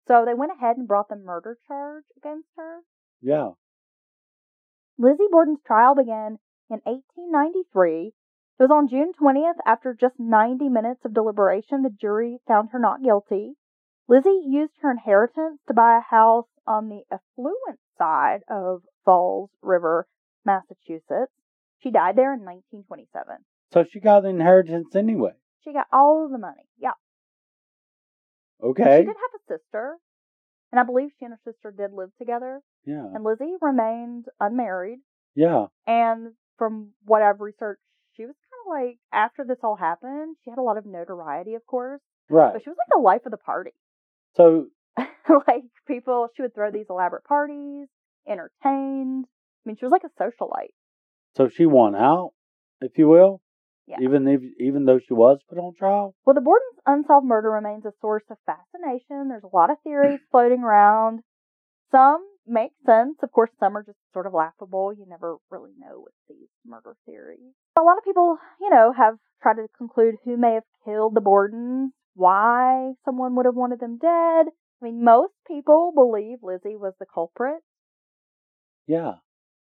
[0.08, 2.84] So they went ahead and brought the murder charge against her.
[3.22, 3.50] Yeah.
[4.98, 8.08] Lizzie Borden's trial began in 1893.
[8.08, 9.60] It was on June 20th.
[9.66, 13.56] After just 90 minutes of deliberation, the jury found her not guilty.
[14.08, 20.08] Lizzie used her inheritance to buy a house on the affluent side of Falls River,
[20.46, 21.34] Massachusetts.
[21.86, 23.46] She died there in 1927.
[23.72, 25.34] So she got the inheritance anyway.
[25.64, 26.66] She got all of the money.
[26.80, 26.98] Yeah.
[28.64, 29.02] Okay.
[29.02, 29.98] She did have a sister,
[30.72, 32.62] and I believe she and her sister did live together.
[32.86, 33.06] Yeah.
[33.14, 35.00] And Lizzie remained unmarried.
[35.36, 35.68] Yeah.
[35.86, 37.82] And from what I've researched,
[38.16, 41.54] she was kind of like, after this all happened, she had a lot of notoriety,
[41.54, 42.54] of course, Right.
[42.54, 43.74] but she was like the life of the party.
[44.36, 44.68] So
[44.98, 47.88] like, people, she would throw these elaborate parties,
[48.28, 49.26] entertained.
[49.28, 50.74] I mean, she was like a socialite.
[51.36, 52.32] So she won out,
[52.82, 53.42] if you will.
[53.88, 53.98] Yeah.
[54.02, 56.16] Even if even though she was put on trial.
[56.26, 59.30] Well, the Borden's unsolved murder remains a source of fascination.
[59.30, 61.20] There's a lot of theories floating around.
[61.92, 63.18] Some make sense.
[63.22, 64.92] Of course, some are just sort of laughable.
[64.92, 67.54] You never really know with these murder theories.
[67.78, 71.22] A lot of people, you know, have tried to conclude who may have killed the
[71.22, 74.48] Bordens, why someone would have wanted them dead.
[74.82, 77.62] I mean, most people believe Lizzie was the culprit.
[78.88, 79.16] Yeah.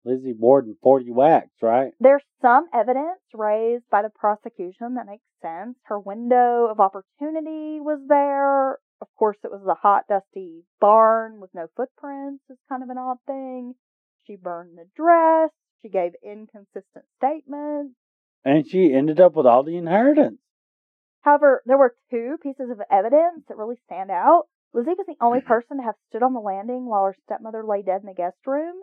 [0.05, 1.93] Lizzie Borden, forty whacks, right?
[2.01, 5.77] There's some evidence raised by the prosecution that makes sense.
[5.85, 8.79] Her window of opportunity was there.
[9.01, 12.99] Of course, it was the hot, dusty barn with no footprints, is kind of an
[12.99, 13.75] odd thing.
[14.27, 15.51] She burned the dress.
[15.83, 17.95] She gave inconsistent statements.
[18.45, 20.39] And she ended up with all the inheritance.
[21.23, 24.45] However, there were two pieces of evidence that really stand out.
[24.75, 25.49] Lizzie was the only mm-hmm.
[25.49, 28.39] person to have stood on the landing while her stepmother lay dead in the guest
[28.47, 28.83] room.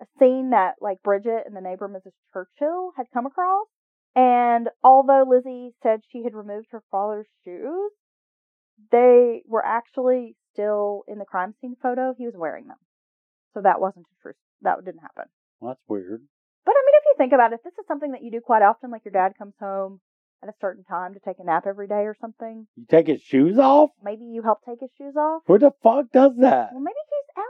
[0.00, 2.12] A scene that, like Bridget and the neighbor Mrs.
[2.32, 3.66] Churchill had come across.
[4.14, 7.92] And although Lizzie said she had removed her father's shoes,
[8.90, 12.14] they were actually still in the crime scene photo.
[12.16, 12.78] He was wearing them.
[13.54, 14.36] So that wasn't a truth.
[14.62, 15.24] That didn't happen.
[15.60, 16.22] Well, that's weird.
[16.64, 18.62] But I mean, if you think about it, this is something that you do quite
[18.62, 18.90] often.
[18.90, 20.00] Like your dad comes home
[20.42, 22.66] at a certain time to take a nap every day or something.
[22.76, 23.90] You take his shoes off?
[24.02, 25.42] Maybe you help take his shoes off.
[25.46, 26.70] Who the fuck does that?
[26.72, 27.44] Well, maybe he's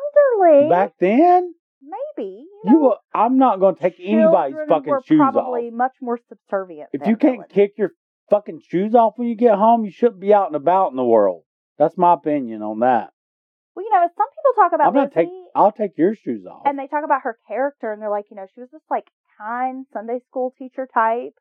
[0.47, 0.69] elderly.
[0.69, 1.55] Back then?
[1.83, 2.31] Maybe.
[2.31, 5.75] You, You will, I'm not going to take anybody's fucking were shoes probably off.
[5.75, 6.91] much more subservient.
[6.93, 7.91] If you can't kick your
[8.31, 11.05] fucking shoes off when you get home, you shouldn't be out and about in the
[11.05, 11.43] world.
[11.79, 13.11] That's my opinion on that.
[13.75, 15.29] well, you know, some people talk about I'm gonna take.
[15.55, 16.63] I'll take your shoes off.
[16.65, 19.05] and they talk about her character, and they're like, you know, she was this like
[19.39, 21.35] kind Sunday school teacher type.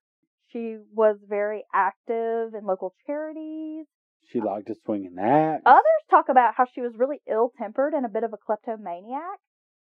[0.48, 3.86] She was very active in local charities.
[4.30, 5.64] she liked to swing an axe.
[5.66, 9.40] Others talk about how she was really ill tempered and a bit of a kleptomaniac.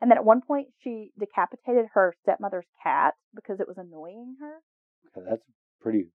[0.02, 4.56] And then at one point she decapitated her stepmother's cat because it was annoying her.
[5.18, 5.44] Okay, that's
[5.82, 6.08] pretty,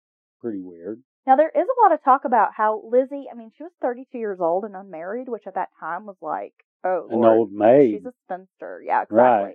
[0.41, 1.02] pretty weird.
[1.28, 4.17] Now there is a lot of talk about how Lizzie, I mean, she was 32
[4.17, 7.96] years old and unmarried, which at that time was like, oh, An Lord, old maid.
[7.98, 8.82] she's a spinster.
[8.86, 9.15] Yeah, exactly.
[9.46, 9.54] Right.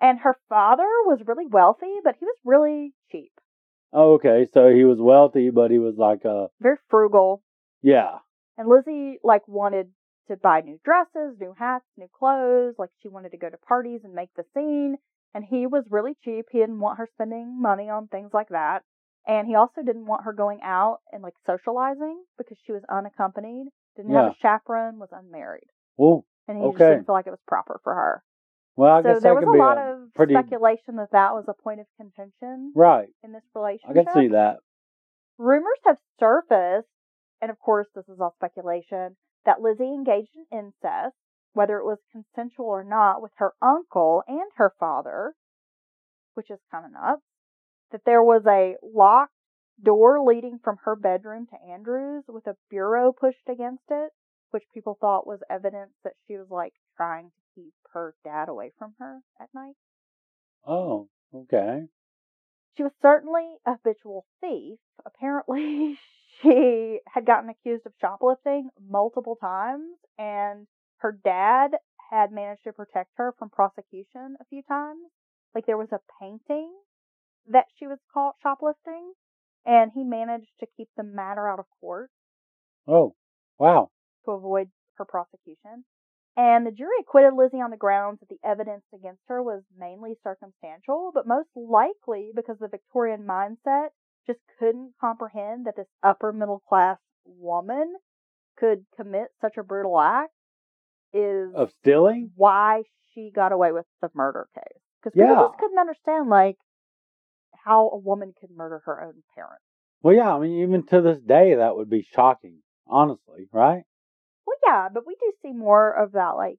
[0.00, 3.30] And her father was really wealthy, but he was really cheap,
[3.92, 7.42] Oh, okay, so he was wealthy, but he was like a very frugal.
[7.82, 8.18] yeah.
[8.58, 9.88] And Lizzie like wanted
[10.32, 12.74] to buy new dresses, new hats, new clothes.
[12.78, 14.96] Like she wanted to go to parties and make the scene.
[15.34, 16.46] And he was really cheap.
[16.50, 18.82] He didn't want her spending money on things like that.
[19.26, 23.66] And he also didn't want her going out and like socializing because she was unaccompanied,
[23.96, 25.68] didn't have a chaperone, was unmarried.
[25.96, 28.22] Well, And he just didn't feel like it was proper for her.
[28.76, 31.44] well, I so guess there was a lot a of pretty speculation that that was
[31.48, 33.08] a point of contention right.
[33.22, 33.90] in this relationship.
[33.90, 34.56] I can see that.
[35.38, 36.88] Rumors have surfaced,
[37.42, 41.16] and of course, this is all speculation, that Lizzie engaged in incest,
[41.52, 45.34] whether it was consensual or not, with her uncle and her father,
[46.34, 47.22] which is kind of nuts.
[47.90, 49.34] That there was a locked
[49.82, 54.12] door leading from her bedroom to Andrew's with a bureau pushed against it,
[54.52, 58.72] which people thought was evidence that she was like trying to keep her dad away
[58.78, 59.74] from her at night.
[60.66, 61.88] Oh, okay.
[62.76, 64.78] She was certainly a habitual thief.
[65.04, 65.98] Apparently,
[66.40, 70.66] she had gotten accused of shoplifting multiple times, and
[70.98, 71.72] her dad
[72.10, 75.10] had managed to protect her from prosecution a few times.
[75.54, 76.72] Like, there was a painting
[77.46, 79.12] that she was caught shoplifting,
[79.66, 82.10] and he managed to keep the matter out of court
[82.86, 83.14] Oh,
[83.58, 83.90] wow.
[84.24, 85.84] to avoid her prosecution.
[86.36, 90.14] And the jury acquitted Lizzie on the grounds that the evidence against her was mainly
[90.22, 93.90] circumstantial, but most likely because the Victorian mindset
[94.26, 97.94] just couldn't comprehend that this upper middle class woman
[98.58, 100.32] could commit such a brutal act
[101.12, 102.30] is Of stealing?
[102.36, 102.82] why
[103.12, 104.80] she got away with the murder case.
[105.02, 105.48] Because people Yeah.
[105.48, 106.56] just couldn't understand like
[107.64, 109.64] how a woman could murder her own parents.
[110.02, 110.34] Well, yeah.
[110.34, 112.62] I mean, even to this day, that would be shocking.
[112.86, 113.84] Honestly, right?
[114.46, 116.58] Well, yeah, but we do see more of that like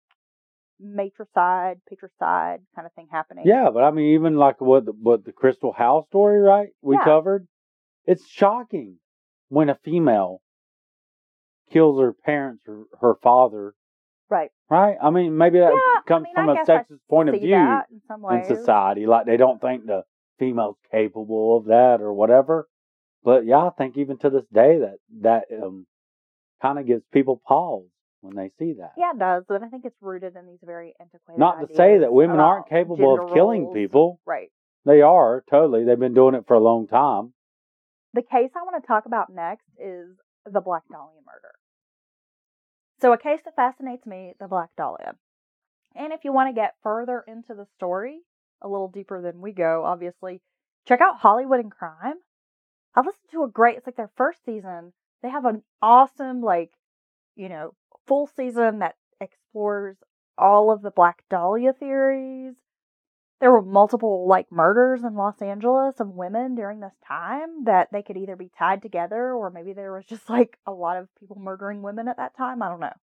[0.79, 3.45] matricide, patricide kind of thing happening.
[3.45, 6.69] Yeah, but I mean, even like what the, what the Crystal House story, right?
[6.81, 7.03] We Yeah.
[7.03, 7.47] covered.
[8.05, 8.97] It's shocking
[9.49, 10.41] when a female
[11.71, 13.73] kills her parents or her father,
[14.29, 14.51] Right.
[14.69, 14.97] right?
[15.01, 17.35] I mean, maybe that Yeah, I comes mean, from I a I sexist point of
[17.35, 17.81] view in
[18.31, 19.05] in society.
[19.05, 20.03] Like they don't think the
[20.39, 22.67] female's capable of that or whatever.
[23.23, 25.85] But yeah, I think even to this day that that um,
[26.61, 27.85] kind of gives people pause
[28.21, 28.93] when they see that.
[28.97, 31.39] Yeah, it does, but I think it's rooted in these very antiquated.
[31.39, 33.73] Not to say that women aren't capable of killing roles.
[33.73, 34.19] people.
[34.25, 34.49] Right.
[34.85, 35.85] They are totally.
[35.85, 37.33] They've been doing it for a long time.
[38.13, 41.53] The case I want to talk about next is the Black Dahlia murder.
[43.01, 45.15] So, a case that fascinates me, the Black Dahlia.
[45.95, 48.21] And if you want to get further into the story,
[48.61, 50.41] a little deeper than we go, obviously,
[50.87, 52.17] check out Hollywood and Crime.
[52.95, 54.93] I listened to a great, it's like their first season.
[55.21, 56.71] They have an awesome, like,
[57.35, 57.73] you know,
[58.07, 59.97] full season that explores
[60.37, 62.53] all of the Black Dahlia theories.
[63.39, 68.01] There were multiple, like, murders in Los Angeles of women during this time that they
[68.01, 71.37] could either be tied together or maybe there was just, like, a lot of people
[71.39, 72.61] murdering women at that time.
[72.61, 72.93] I don't know.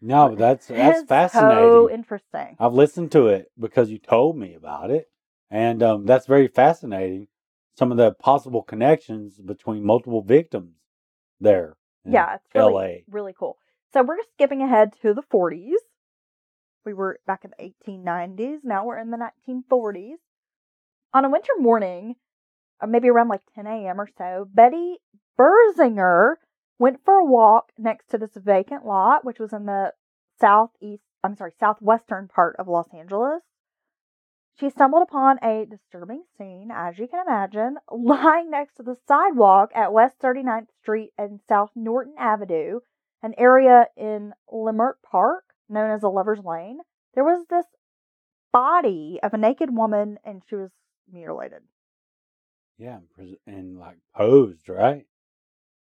[0.00, 1.70] No, but that's that's fascinating.
[1.72, 2.56] So interesting.
[2.60, 5.10] I've listened to it because you told me about it,
[5.50, 7.28] and um, that's very fascinating.
[7.76, 10.74] Some of the possible connections between multiple victims
[11.40, 11.76] there.
[12.04, 13.04] Yeah, it's really, L.A.
[13.10, 13.58] really cool.
[13.92, 15.80] So we're skipping ahead to the 40s.
[16.88, 18.60] We were back in the 1890s.
[18.64, 20.14] Now we're in the 1940s.
[21.12, 22.16] On a winter morning,
[22.80, 24.00] or maybe around like 10 a.m.
[24.00, 24.96] or so, Betty
[25.38, 26.36] Bersinger
[26.78, 29.92] went for a walk next to this vacant lot, which was in the
[30.40, 33.42] southeast, I'm sorry, southwestern part of Los Angeles.
[34.58, 39.72] She stumbled upon a disturbing scene, as you can imagine, lying next to the sidewalk
[39.74, 42.80] at West 39th Street and South Norton Avenue,
[43.22, 46.78] an area in Leimert Park known as the Lover's Lane.
[47.14, 47.66] There was this
[48.52, 50.70] body of a naked woman, and she was
[51.10, 51.62] mutilated.
[52.78, 52.98] Yeah,
[53.46, 55.04] and like posed, right?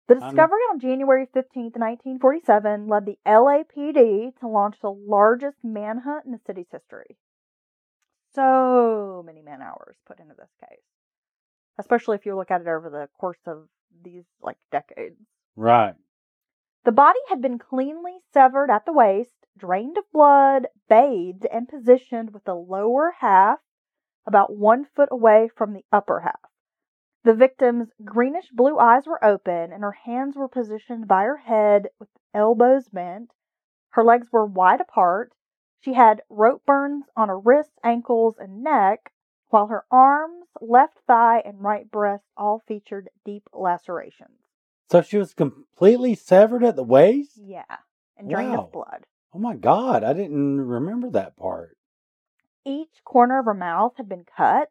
[0.08, 6.32] The discovery on January 15th, 1947, led the LAPD to launch the largest manhunt in
[6.32, 7.16] the city's history.
[8.34, 10.80] So many man hours put into this case,
[11.78, 13.68] especially if you look at it over the course of
[14.02, 15.20] these like decades.
[15.54, 15.94] Right.
[16.84, 22.32] The body had been cleanly severed at the waist, drained of blood, bathed, and positioned
[22.32, 23.58] with the lower half
[24.26, 26.40] about one foot away from the upper half.
[27.22, 31.88] The victim's greenish blue eyes were open, and her hands were positioned by her head
[31.98, 33.32] with elbows bent.
[33.90, 35.32] Her legs were wide apart.
[35.80, 39.12] She had rope burns on her wrists, ankles, and neck,
[39.48, 44.38] while her arms, left thigh, and right breast all featured deep lacerations.
[44.90, 47.36] So she was completely severed at the waist.
[47.36, 47.64] Yeah,
[48.16, 48.64] and drained Wow.
[48.64, 49.06] of blood.
[49.32, 51.76] Oh my God, I didn't remember that part.
[52.66, 54.70] Each corner of her mouth had been cut,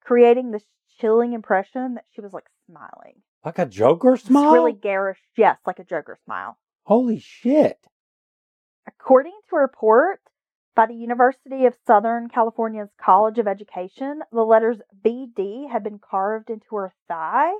[0.00, 0.64] creating this
[1.00, 3.22] chilling impression that she was like smiling.
[3.44, 4.52] Like a Joker It's smile.
[4.52, 6.56] really garish, yes, like a Joker smile.
[6.84, 7.78] Holy shit!
[8.86, 10.20] According to a report
[10.74, 16.48] by the University of Southern California's College of Education, the letters BD had been carved
[16.50, 17.52] into her thigh.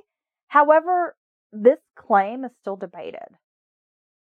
[0.47, 1.15] However,
[1.51, 3.37] this claim is still debated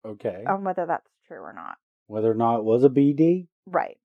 [0.04, 0.44] Okay.
[0.48, 1.78] on whether that's true or not.
[2.08, 3.48] Whether or not it was a BD.
[3.66, 3.98] Right.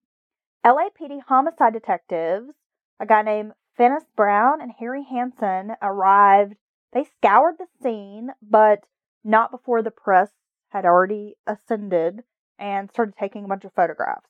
[0.65, 2.53] LAPD homicide detectives,
[2.99, 6.55] a guy named Finis Brown and Harry Hansen, arrived.
[6.93, 8.85] They scoured the scene, but
[9.23, 10.29] not before the press
[10.69, 12.23] had already ascended
[12.59, 14.29] and started taking a bunch of photographs.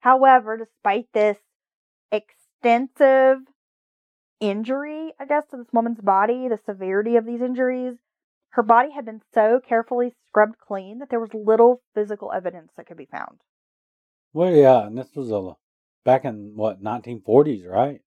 [0.00, 1.38] However, despite this
[2.12, 3.38] extensive
[4.40, 7.96] injury, I guess, to this woman's body, the severity of these injuries,
[8.56, 12.86] her body had been so carefully scrubbed clean that there was little physical evidence that
[12.86, 13.38] could be found.
[14.32, 15.52] Well, yeah, and this was a
[16.06, 18.00] back in what 1940s, right?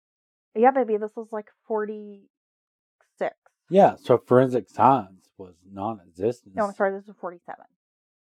[0.56, 3.34] Yeah, baby, this was like 46.
[3.68, 3.96] Yeah.
[4.02, 7.64] So forensic science was non-existent, No, I'm sorry, this was 47.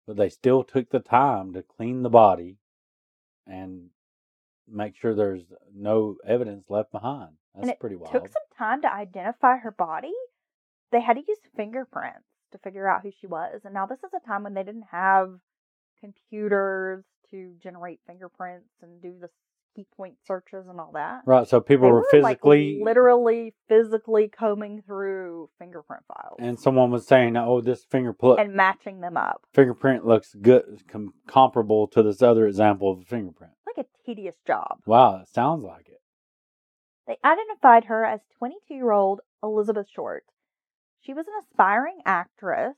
[0.05, 2.57] but they still took the time to clean the body
[3.47, 3.89] and
[4.67, 7.31] make sure there's no evidence left behind.
[7.55, 8.11] That's and it pretty wild.
[8.11, 10.11] took some time to identify her body.
[10.91, 13.61] They had to use fingerprints to figure out who she was.
[13.63, 15.29] And now this is a time when they didn't have
[15.99, 19.29] computers to generate fingerprints and do the
[19.75, 21.21] key point searches and all that.
[21.25, 21.47] right.
[21.47, 27.37] So people were like, physically literally physically combing through fingerprint files and someone was saying,
[27.37, 29.43] "Oh, this fingerprint and matching them up.
[29.53, 34.35] fingerprint looks good, com- comparable to this other example of a fingerprint." Like a tedious
[34.45, 34.79] job.
[34.85, 36.01] Wow, it sounds like it.
[37.07, 40.25] They identified her as 22 year old Elizabeth Short.
[41.01, 42.75] She was an aspiring actress,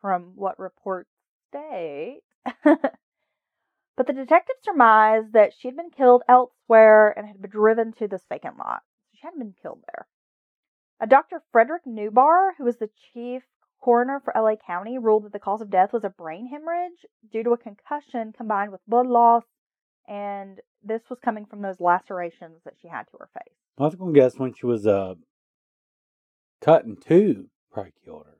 [0.00, 1.10] from what reports
[1.48, 2.20] state.
[2.64, 8.06] but the detective surmised that she had been killed elsewhere and had been driven to
[8.06, 8.82] this vacant lot.
[9.12, 10.06] She hadn't been killed there.
[11.00, 11.42] A Dr.
[11.52, 13.42] Frederick Newbarr, who was the chief
[13.80, 17.42] coroner for LA County, ruled that the cause of death was a brain hemorrhage due
[17.42, 19.44] to a concussion combined with blood loss,
[20.08, 23.54] and this was coming from those lacerations that she had to her face.
[23.78, 25.14] I was gonna guess when she was uh
[26.66, 28.38] cut in two, probably killed her.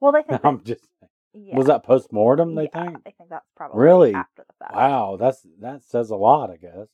[0.00, 0.86] Well, they think I'm just
[1.34, 2.54] yeah, was that post mortem?
[2.54, 3.04] They yeah, think.
[3.04, 4.14] they think that's probably Really?
[4.14, 4.74] after the fact.
[4.74, 6.88] Wow, that's that says a lot, I guess.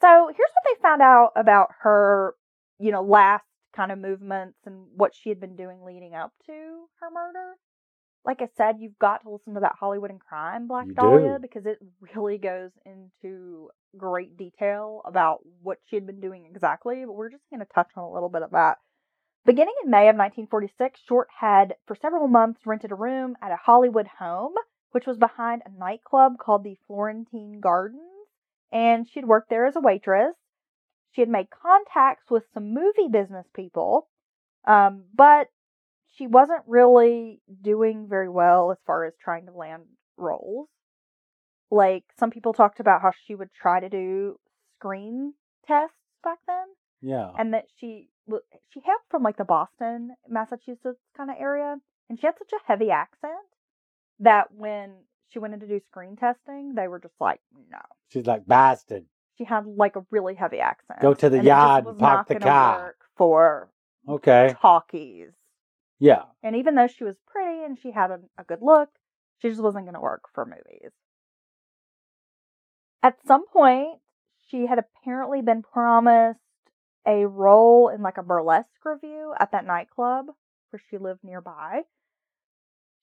[0.00, 2.34] So here's what they found out about her,
[2.78, 6.52] you know, last kind of movements and what she had been doing leading up to
[7.00, 7.54] her murder.
[8.24, 11.38] Like I said, you've got to listen to that Hollywood and Crime Black You Dahlia
[11.38, 11.38] do.
[11.40, 11.78] because it
[12.14, 17.04] really goes into great detail about what she had been doing exactly.
[17.06, 18.78] But we're just going to touch on a little bit of that.
[19.46, 23.56] Beginning in May of 1946, Short had for several months rented a room at a
[23.56, 24.54] Hollywood home,
[24.92, 28.00] which was behind a nightclub called the Florentine Gardens,
[28.72, 30.34] and she'd worked there as a waitress.
[31.12, 34.08] She had made contacts with some movie business people,
[34.64, 35.48] um, but
[36.14, 39.82] she wasn't really doing very well as far as trying to land
[40.16, 40.68] roles.
[41.70, 44.38] Like some people talked about how she would try to do
[44.78, 45.34] screen
[45.66, 46.66] tests back then,
[47.00, 47.30] Yeah.
[47.38, 48.08] and that she
[48.72, 51.76] she hailed from like the Boston, Massachusetts kind of area,
[52.08, 53.34] and she had such a heavy accent
[54.20, 54.92] that when
[55.28, 57.40] she went in to do screen testing, they were just like,
[57.70, 57.78] no.
[58.08, 59.04] She's like bastard.
[59.36, 61.00] She had like a really heavy accent.
[61.00, 62.84] Go to the and yard was and park not the car.
[62.84, 63.68] Work for
[64.08, 64.54] Okay.
[64.60, 65.30] talkies.
[65.98, 66.22] Yeah.
[66.42, 68.90] And even though she was pretty and she had a, a good look,
[69.38, 70.92] she just wasn't going to work for movies.
[73.02, 73.98] At some point,
[74.48, 76.38] she had apparently been promised
[77.06, 80.26] a role in like a burlesque review at that nightclub
[80.70, 81.82] where she lived nearby.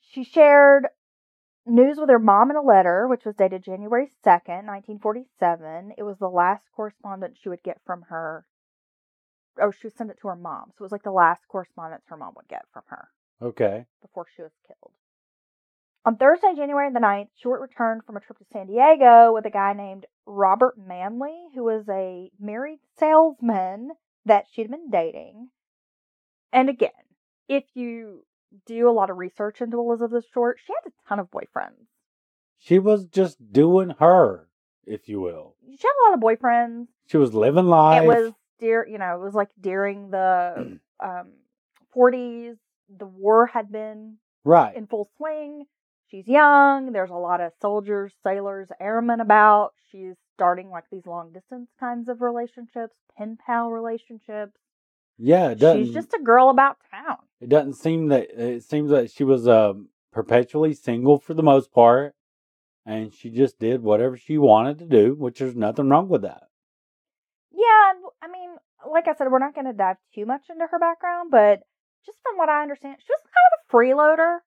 [0.02, 0.88] She shared
[1.66, 5.94] news with her mom in a letter, which was dated January 2nd, 1947.
[5.98, 8.46] It was the last correspondence she would get from her.
[9.58, 10.72] Or she would send it to her mom.
[10.72, 13.10] So it was like the last correspondence her mom would get from her
[13.42, 13.86] Okay.
[14.02, 14.94] before she was killed.
[16.04, 19.52] On Thursday, January the 9th, Short returned from a trip to San Diego with a
[19.52, 23.92] guy named Robert Manley, who was a married salesman
[24.26, 25.50] that she'd been dating.
[26.52, 26.90] And again,
[27.48, 28.26] if you
[28.66, 31.86] do a lot of research into Elizabeth Short, she had a ton of boyfriends.
[32.58, 34.48] She was just doing her,
[34.86, 35.56] if you will.
[35.70, 36.88] She had a lot of boyfriends.
[37.08, 38.04] She was living life.
[38.04, 41.34] It was dear, you know, it was like during the um,
[41.96, 42.58] 40s.
[42.98, 44.76] The war had been right.
[44.76, 45.66] in full swing.
[46.12, 46.92] She's young.
[46.92, 49.72] There's a lot of soldiers, sailors, airmen about.
[49.92, 54.58] She's starting like these long distance kinds of relationships, pen pal relationships.
[55.56, 55.74] yeah.
[55.78, 57.18] She's just a girl about town.
[57.40, 61.72] It doesn't seem that it seems that she was um, perpetually single for the most
[61.72, 62.16] part,
[62.86, 66.44] and she just did whatever she wanted to do, which there's nothing wrong with that.
[67.54, 68.50] Yeah, I mean,
[68.92, 71.62] like I said, we're not going to dive too much into her background, but
[72.06, 74.40] just from what I understand, she was kind of a freeloader.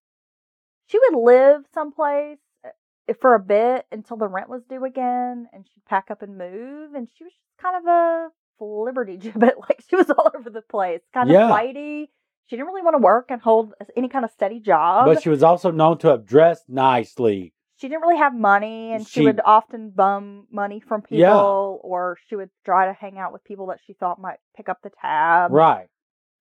[0.86, 5.64] She would live someplace uh, for a bit until the rent was due again, and
[5.72, 6.94] she'd pack up and move.
[6.94, 8.28] And she was just kind of a
[8.60, 12.10] liberty gibbet, like she was all over the place, kind of flighty.
[12.46, 15.06] She didn't really want to work and hold any kind of steady job.
[15.06, 17.54] but she was also known to have dressed nicely.
[17.76, 21.40] she didn't really have money and she, She- would often bum money from people Yeah.
[21.88, 24.78] or she would try to hang out with people that she thought might pick up
[24.82, 25.52] the tab.
[25.52, 25.88] right.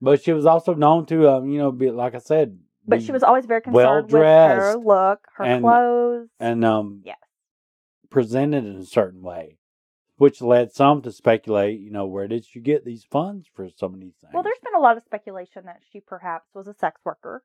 [0.01, 2.59] But she was also known to, um, you know, be like I said.
[2.85, 6.29] But she was always very concerned with her look, her and- clothes.
[6.39, 7.17] and um Yes.
[8.09, 9.57] presented in a certain way,
[10.17, 11.79] which led some to speculate.
[11.79, 14.33] You know, where did she get these funds for some of these things?
[14.33, 17.43] well, there's been a lot of speculation that she perhaps was a sex worker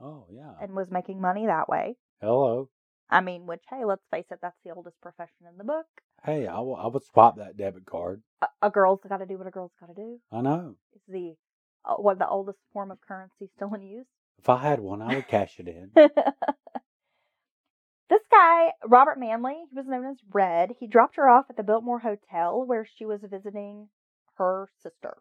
[0.00, 0.52] oh yeah.
[0.60, 1.96] and was making money that way.
[2.20, 2.70] Hello.
[3.10, 5.86] I mean, which, hey, let's face it, that's the oldest profession in the book.
[6.24, 8.22] Hey, I would swap that debit card.
[8.42, 10.18] A, a girl's got to do what a girl's got to do.
[10.32, 10.74] I know.
[10.94, 11.36] It's the
[11.84, 14.06] uh, what the oldest form of currency still in use.
[14.38, 15.90] If I had one, I would cash it in.
[15.94, 16.12] this
[18.30, 20.76] guy, Robert Manley, he was known as Red.
[20.78, 23.88] He dropped her off at the Biltmore Hotel where she was visiting
[24.36, 25.18] her sister.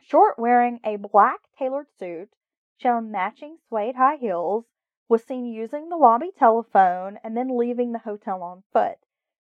[0.00, 2.30] Short, wearing a black tailored suit,
[2.76, 4.66] shown matching suede high heels,
[5.08, 8.98] was seen using the lobby telephone and then leaving the hotel on foot.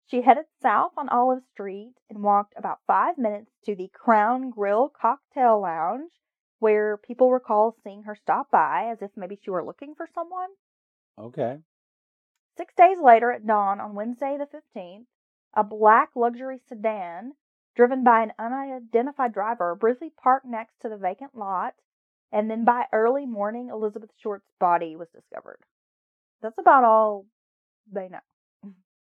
[0.06, 4.90] She headed south on Olive Street and walked about five minutes to the Crown Grill
[4.90, 6.12] Cocktail Lounge,
[6.62, 10.50] where people recall seeing her stop by as if maybe she were looking for someone.
[11.18, 11.58] Okay.
[12.56, 15.06] Six days later, at dawn on Wednesday the 15th,
[15.56, 17.34] a black luxury sedan,
[17.76, 21.74] driven by an unidentified driver, briefly parked next to the vacant lot,
[22.32, 25.60] and then by early morning, Elizabeth Short's body was discovered.
[26.44, 27.26] That's about all
[27.92, 28.20] they know.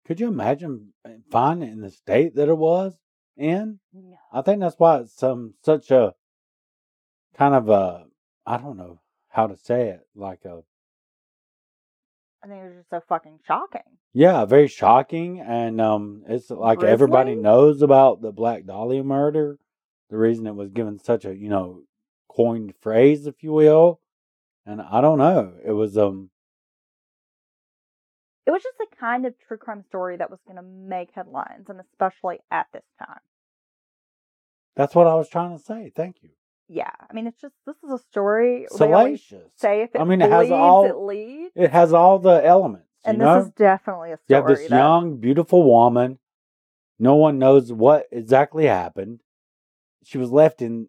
[0.07, 2.95] Could you imagine uh, finding in the state that it was
[3.37, 3.81] in?
[3.93, 4.17] No.
[4.33, 6.15] I think that's why it's some such a
[7.41, 8.05] kind of a
[8.47, 10.61] I don't know how to say it like a
[12.45, 13.81] I think it was just so fucking shocking.
[14.13, 19.59] yeah very shocking and um it's like everybody knows about the Black Dahlia murder.
[20.11, 21.85] The reason it was given such a you know
[22.29, 24.01] coined phrase, if you will,
[24.67, 25.55] and I don't know.
[25.65, 26.29] It was um
[28.47, 31.67] It was just the kind of true crime story that was going to make headlines,
[31.69, 33.21] and especially at this time.
[34.77, 35.91] that's what I was trying to say.
[35.95, 36.31] Thank you.
[36.73, 38.67] Yeah, I mean, it's just this is a story.
[38.71, 39.51] Salacious.
[39.57, 42.87] say if it I mean, it has all- it leads, It has all the elements.
[43.05, 43.41] and this know?
[43.41, 44.27] is definitely a story.
[44.29, 46.21] You have this that, young, beautiful woman.
[46.97, 49.21] No one knows what exactly happened.
[50.05, 50.89] She was left in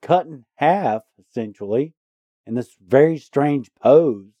[0.00, 1.92] cut in half, essentially,
[2.46, 4.32] in this very strange pose.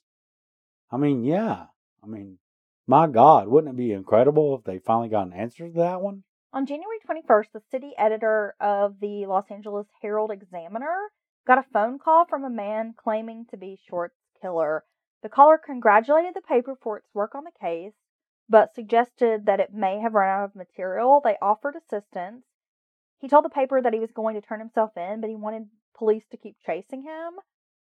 [0.90, 1.66] I mean, yeah.
[2.02, 2.38] I mean,
[2.86, 6.22] my God, wouldn't it be incredible if they finally got an answer to that one?
[6.56, 11.10] On January 21st, the city editor of the Los Angeles Herald Examiner
[11.46, 14.82] got a phone call from a man claiming to be Short's killer.
[15.22, 17.92] The caller congratulated the paper for its work on the case,
[18.48, 21.20] but suggested that it may have run out of material.
[21.22, 22.46] They offered assistance.
[23.18, 25.68] He told the paper that he was going to turn himself in, but he wanted
[25.94, 27.34] police to keep chasing him.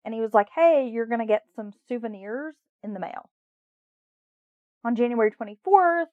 [0.05, 2.55] And he was like, hey, you're going to get some souvenirs
[2.85, 3.31] in the mail.
[4.85, 6.05] On January 24th,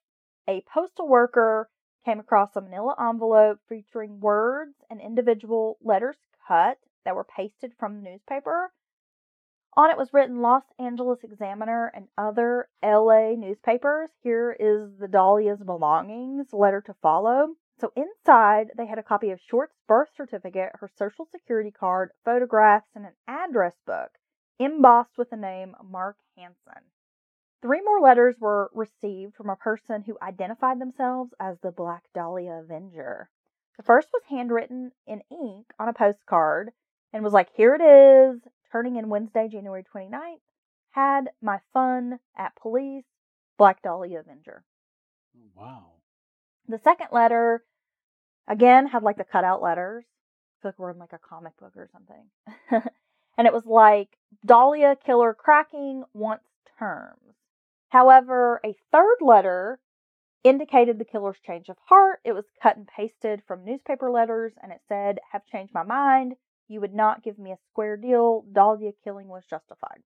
[0.49, 1.70] a postal worker
[2.08, 6.16] came across a manila envelope featuring words and individual letters
[6.47, 8.72] cut that were pasted from the newspaper.
[9.76, 14.10] On it was written Los Angeles Examiner and other LA newspapers.
[14.24, 17.55] Here is the Dahlia's belongings, letter to follow.
[17.80, 22.88] So inside, they had a copy of Short's birth certificate, her social security card, photographs,
[22.95, 24.12] and an address book
[24.60, 26.84] embossed with the name Mark Hansen.
[27.62, 32.62] Three more letters were received from a person who identified themselves as the Black Dahlia
[32.64, 33.30] Avenger.
[33.78, 36.72] The first was handwritten in ink on a postcard
[37.14, 38.41] and was like, Here it is,
[38.72, 40.39] turning in Wednesday, January 29th.
[40.91, 43.05] Had my fun at police,
[43.58, 44.64] Black Dahlia Avenger.
[45.36, 45.86] Oh, wow.
[46.68, 47.64] The second letter,
[48.47, 50.05] again, had like the cutout letters.
[50.05, 52.26] I feel like we're in like a comic book or something.
[53.38, 54.10] and it was like
[54.45, 56.45] Dahlia killer cracking wants
[56.78, 57.26] terms.
[57.89, 59.79] However, a third letter
[60.43, 62.19] indicated the killer's change of heart.
[62.23, 66.35] It was cut and pasted from newspaper letters and it said, Have changed my mind.
[66.67, 68.43] You would not give me a square deal.
[68.51, 70.03] Dahlia killing was justified.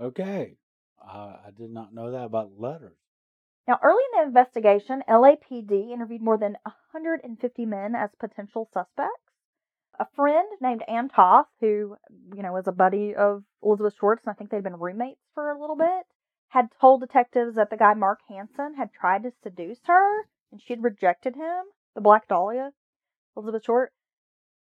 [0.00, 0.56] Okay.
[1.00, 2.96] I, I did not know that about letters.
[3.68, 9.22] Now, early in the investigation, LAPD interviewed more than 150 men as potential suspects.
[10.00, 11.96] A friend named Ann Toth, who,
[12.34, 15.50] you know, was a buddy of Elizabeth Schwartz, and I think they'd been roommates for
[15.50, 16.06] a little bit,
[16.52, 20.82] had told detectives that the guy Mark Hansen had tried to seduce her, and she'd
[20.82, 22.72] rejected him, the Black Dahlia,
[23.34, 23.94] Elizabeth Short.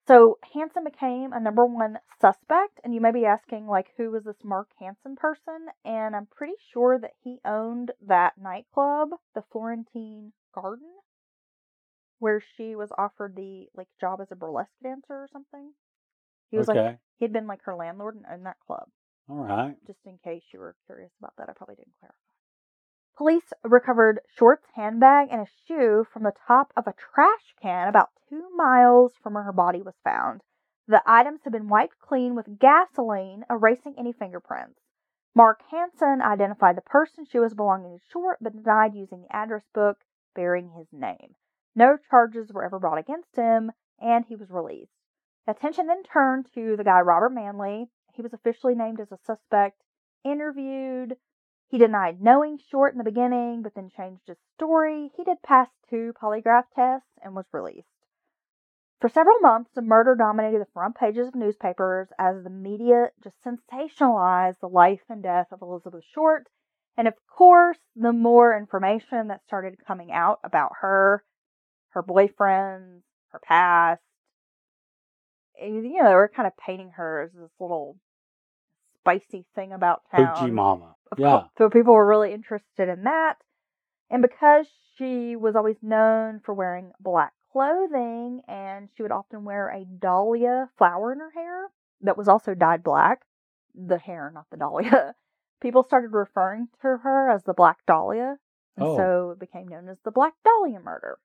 [0.06, 4.22] So Hansen became a number one suspect, and you may be asking, like, who was
[4.22, 5.66] this Mark Hansen person?
[5.84, 10.88] And I'm pretty sure that he owned that nightclub, the Florentine Garden,
[12.20, 15.72] where she was offered the like job as a burlesque dancer or something.
[16.52, 16.80] He was okay.
[16.80, 18.88] like he'd been like her landlord and owned that club.
[19.28, 19.76] All right.
[19.86, 22.16] Just in case you were curious about that, I probably didn't clarify.
[23.16, 28.10] Police recovered Short's handbag and a shoe from the top of a trash can about
[28.28, 30.42] two miles from where her body was found.
[30.88, 34.80] The items had been wiped clean with gasoline, erasing any fingerprints.
[35.34, 39.64] Mark Hansen identified the person she was belonging to Short, but denied using the address
[39.72, 39.98] book
[40.34, 41.36] bearing his name.
[41.74, 44.92] No charges were ever brought against him, and he was released.
[45.46, 47.88] Attention then turned to the guy Robert Manley.
[48.12, 49.82] He was officially named as a suspect,
[50.24, 51.16] interviewed.
[51.68, 55.10] He denied knowing Short in the beginning, but then changed his story.
[55.16, 57.88] He did pass two polygraph tests and was released.
[59.00, 63.36] For several months, the murder dominated the front pages of newspapers as the media just
[63.42, 66.48] sensationalized the life and death of Elizabeth Short.
[66.96, 71.24] And of course, the more information that started coming out about her,
[71.88, 74.02] her boyfriends, her past,
[75.66, 77.96] you know, they were kind of painting her as this little
[79.00, 80.34] spicy thing about town.
[80.34, 80.94] Hoochie Mama.
[81.10, 81.30] Of Yeah.
[81.30, 83.34] course, so people were really interested in that.
[84.10, 89.68] And because she was always known for wearing black clothing and she would often wear
[89.68, 91.68] a dahlia flower in her hair
[92.00, 93.22] that was also dyed black,
[93.74, 95.14] the hair, not the dahlia,
[95.60, 98.38] people started referring to her as the Black Dahlia.
[98.76, 98.96] And Oh.
[98.96, 101.18] so it became known as the Black Dahlia murder.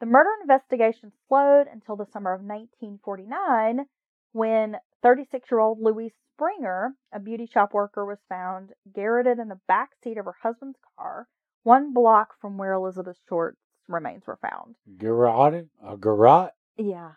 [0.00, 3.86] The murder investigation slowed until the summer of 1949
[4.32, 9.60] when 36 year old Louise Springer, a beauty shop worker, was found garroted in the
[9.66, 11.26] back seat of her husband's car,
[11.62, 13.56] one block from where Elizabeth Short's
[13.88, 14.76] remains were found.
[14.98, 15.70] Garroted?
[15.82, 16.50] A garrote?
[16.76, 17.12] Yeah,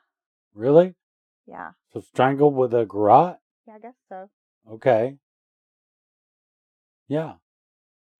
[0.53, 0.95] Really?
[1.45, 3.37] yeah, So strangled with a garrote?
[3.67, 4.29] yeah, I guess so.
[4.71, 5.17] Okay.
[7.09, 7.33] Yeah.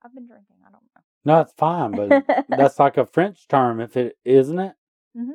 [0.04, 0.56] I've been drinking.
[0.68, 0.84] I don't.
[1.26, 4.74] No, it's fine, but that's like a French term, if it isn't it?
[5.18, 5.32] Mm-hmm.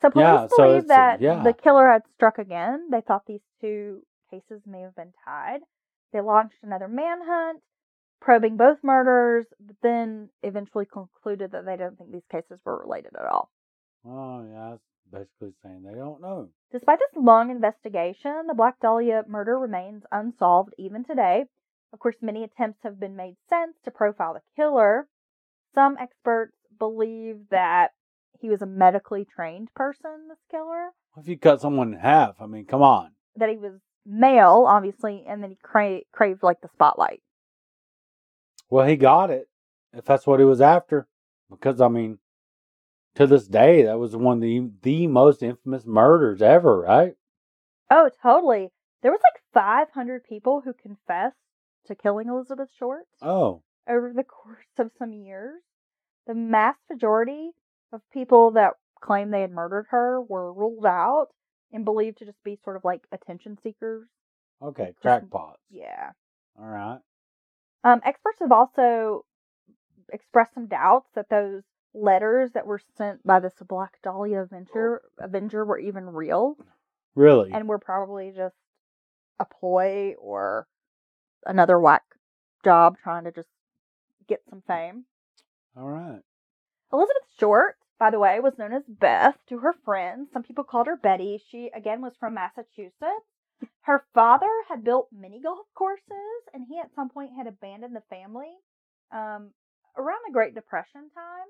[0.00, 1.42] So police Yeah, believe it's- uh, that yeah.
[1.42, 2.88] the killer had struck again.
[2.90, 5.60] They thought these two cases may have been tied.
[6.12, 7.60] They launched another manhunt,
[8.20, 13.10] probing both murders, but then eventually concluded that they didn't think these cases were related
[13.18, 13.50] at all.
[14.06, 14.76] Oh, yeah.
[15.10, 16.48] Basically saying they don't know.
[16.70, 21.46] Despite this long investigation, the Black Dahlia murder remains unsolved even today.
[21.92, 25.08] Of course, many attempts have been made since to profile the killer.
[25.74, 27.90] Some experts believe that
[28.40, 32.46] he was a medically trained person, this killer, If you cut someone in half, I
[32.46, 33.12] mean, come on.
[33.36, 37.20] that he was male, obviously, and then he cra- craved like the spotlight.
[38.70, 39.48] Well, he got it,
[39.92, 41.08] if that's what he was after.
[41.50, 42.18] Because, I mean,
[43.16, 47.14] to this day, that was one of the, the most infamous murders ever, right?
[47.90, 48.68] Oh, totally.
[49.02, 51.36] There was like 500 people who confessed
[51.86, 55.60] to killing Elizabeth Short Oh, over the course of some years.
[56.26, 57.50] The mass majority
[57.92, 61.28] of people that claimed they had murdered her were ruled out
[61.72, 64.08] and believed to just be sort of like attention seekers.
[64.62, 64.94] okay.
[65.02, 65.56] Crackpots.
[65.70, 66.10] Yeah.
[66.58, 66.98] All right.
[67.84, 69.24] Um, experts have also
[70.12, 71.62] expressed some doubts that those
[71.94, 76.56] letters that were sent by this Black Dahlia Avenger, Avenger were even real
[77.14, 77.50] Really?
[77.52, 78.56] and were probably just
[79.38, 80.66] a ploy or
[81.46, 82.02] another whack
[82.64, 83.48] job trying to just
[84.28, 85.04] get some fame.
[85.76, 86.20] All right.
[86.92, 90.28] Elizabeth Short, by the way, was known as Beth to her friends.
[90.32, 91.42] Some people called her Betty.
[91.50, 93.26] She, again, was from Massachusetts.
[93.82, 98.02] Her father had built mini golf courses, and he at some point had abandoned the
[98.08, 98.52] family
[99.10, 99.50] um,
[99.96, 101.48] around the Great Depression time.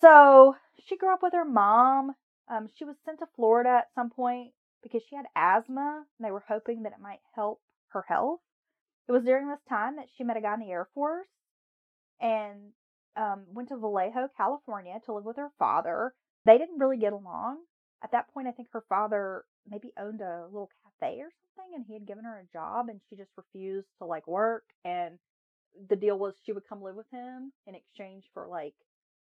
[0.00, 0.56] So
[0.86, 2.14] she grew up with her mom.
[2.48, 4.52] Um, she was sent to Florida at some point
[4.82, 8.40] because she had asthma, and they were hoping that it might help her health.
[9.08, 11.28] It was during this time that she met a guy in the Air Force
[12.20, 12.72] and
[13.16, 16.12] um, went to Vallejo, California to live with her father.
[16.44, 17.58] They didn't really get along.
[18.02, 21.84] At that point, I think her father maybe owned a little cafe or something, and
[21.86, 24.64] he had given her a job, and she just refused to like work.
[24.84, 25.18] And
[25.88, 28.74] the deal was she would come live with him in exchange for like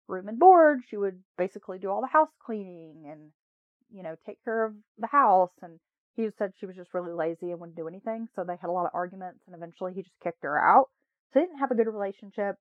[0.09, 0.81] room and board.
[0.89, 3.31] She would basically do all the house cleaning and
[3.91, 5.53] you know take care of the house.
[5.62, 5.79] And
[6.16, 8.29] he said she was just really lazy and wouldn't do anything.
[8.35, 10.89] So they had a lot of arguments, and eventually he just kicked her out.
[11.33, 12.57] So they didn't have a good relationship.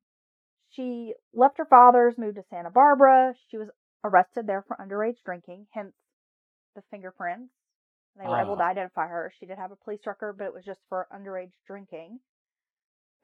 [0.77, 3.33] She left her father's, moved to Santa Barbara.
[3.47, 3.71] She was
[4.03, 5.95] arrested there for underage drinking, hence
[6.75, 7.51] the fingerprints.
[8.15, 8.67] They were able to Ah.
[8.67, 9.31] identify her.
[9.31, 12.19] She did have a police record, but it was just for underage drinking.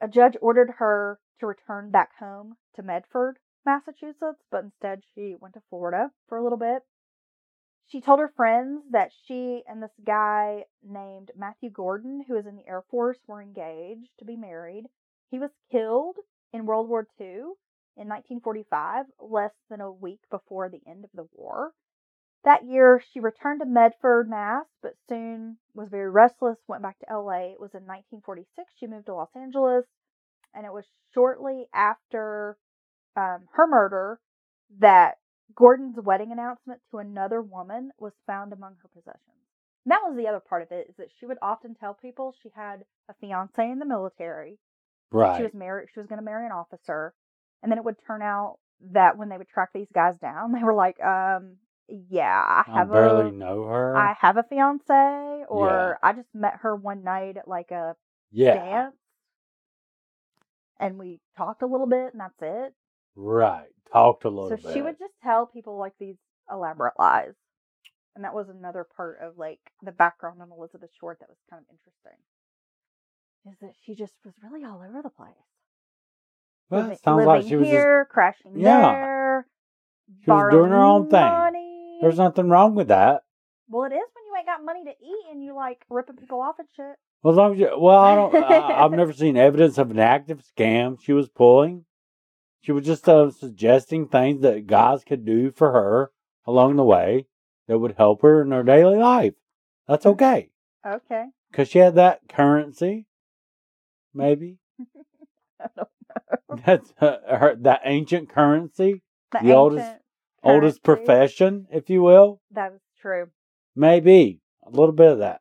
[0.00, 5.54] A judge ordered her to return back home to Medford, Massachusetts, but instead she went
[5.54, 6.84] to Florida for a little bit.
[7.86, 12.56] She told her friends that she and this guy named Matthew Gordon, who was in
[12.56, 14.90] the Air Force, were engaged to be married.
[15.30, 16.18] He was killed
[16.54, 17.56] in World War II
[17.96, 21.72] in 1945, less than a week before the end of the war.
[22.44, 27.18] That year, she returned to Medford, Mass, but soon was very restless, went back to
[27.18, 27.52] LA.
[27.52, 28.72] It was in 1946.
[28.78, 29.84] She moved to Los Angeles,
[30.54, 32.56] and it was shortly after
[33.16, 34.20] um, her murder
[34.78, 35.14] that
[35.56, 39.42] Gordon's wedding announcement to another woman was found among her possessions.
[39.84, 42.34] And that was the other part of it, is that she would often tell people
[42.42, 44.58] she had a fiance in the military,
[45.10, 45.36] Right.
[45.38, 47.14] she was married she was going to marry an officer
[47.62, 48.58] and then it would turn out
[48.92, 51.56] that when they would track these guys down they were like um
[52.10, 53.96] yeah i I have barely a know her.
[53.96, 57.94] i have a fiance or i just met her one night at like a
[58.32, 58.54] yeah.
[58.54, 58.96] dance
[60.80, 62.74] and we talked a little bit and that's it
[63.16, 63.68] Right.
[63.92, 64.74] Talked a little so bit.
[64.74, 66.16] she would just tell people like these
[66.50, 67.34] elaborate lies
[68.16, 71.62] and that was another part of like the background on elizabeth short that was kind
[71.62, 72.18] of interesting
[73.46, 75.34] is that she just was really all over the place
[76.70, 78.80] well, living, sounds living like she was just, here, crashing Yeah.
[78.92, 79.46] there.
[80.24, 81.20] She was doing her own thing.
[81.20, 81.98] Money.
[82.00, 83.24] there's nothing wrong with that.
[83.68, 86.40] Well, it is when you ain't got money to eat and you like ripping people
[86.40, 86.96] off and shit.
[87.22, 89.98] Well, as long as you, well, I don't, I, I've never seen evidence of an
[89.98, 91.86] active scam she was pulling.
[92.60, 96.10] She was just uh, suggesting things that guys could do for her
[96.46, 97.26] along the way
[97.66, 99.34] that would help her in her daily life.
[99.88, 100.50] That's okay.
[100.86, 101.26] Okay.
[101.50, 103.06] Because she had that currency,
[104.14, 104.58] maybe.
[105.60, 105.88] I don't
[106.64, 109.02] That's uh, her, that ancient currency,
[109.32, 110.02] The, The oldest- ancient
[110.42, 111.04] oldest currency.
[111.04, 112.40] profession, if you will.
[112.52, 113.28] That is true.
[113.74, 115.40] Maybe a little bit of that.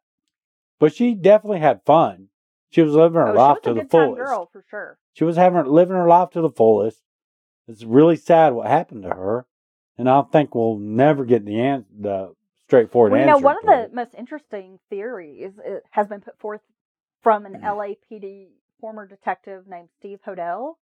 [0.79, 2.29] But she definitely had fun.
[2.71, 4.17] She was living her oh, life to the fullest.
[4.17, 4.97] girl for sure.
[5.13, 7.03] She was having living her life to the fullest.
[7.67, 9.45] It's really sad what happened to her,
[9.97, 11.87] and I think we'll never get the answer.
[11.97, 12.33] the
[12.65, 13.41] straightforward Well, you answer.
[13.41, 13.93] know, one of the it.
[13.93, 15.53] most interesting theories
[15.91, 16.61] has been put forth
[17.21, 17.63] from an Mm.
[17.63, 18.47] LAPD
[18.83, 20.73] former detective named Steve Hodel,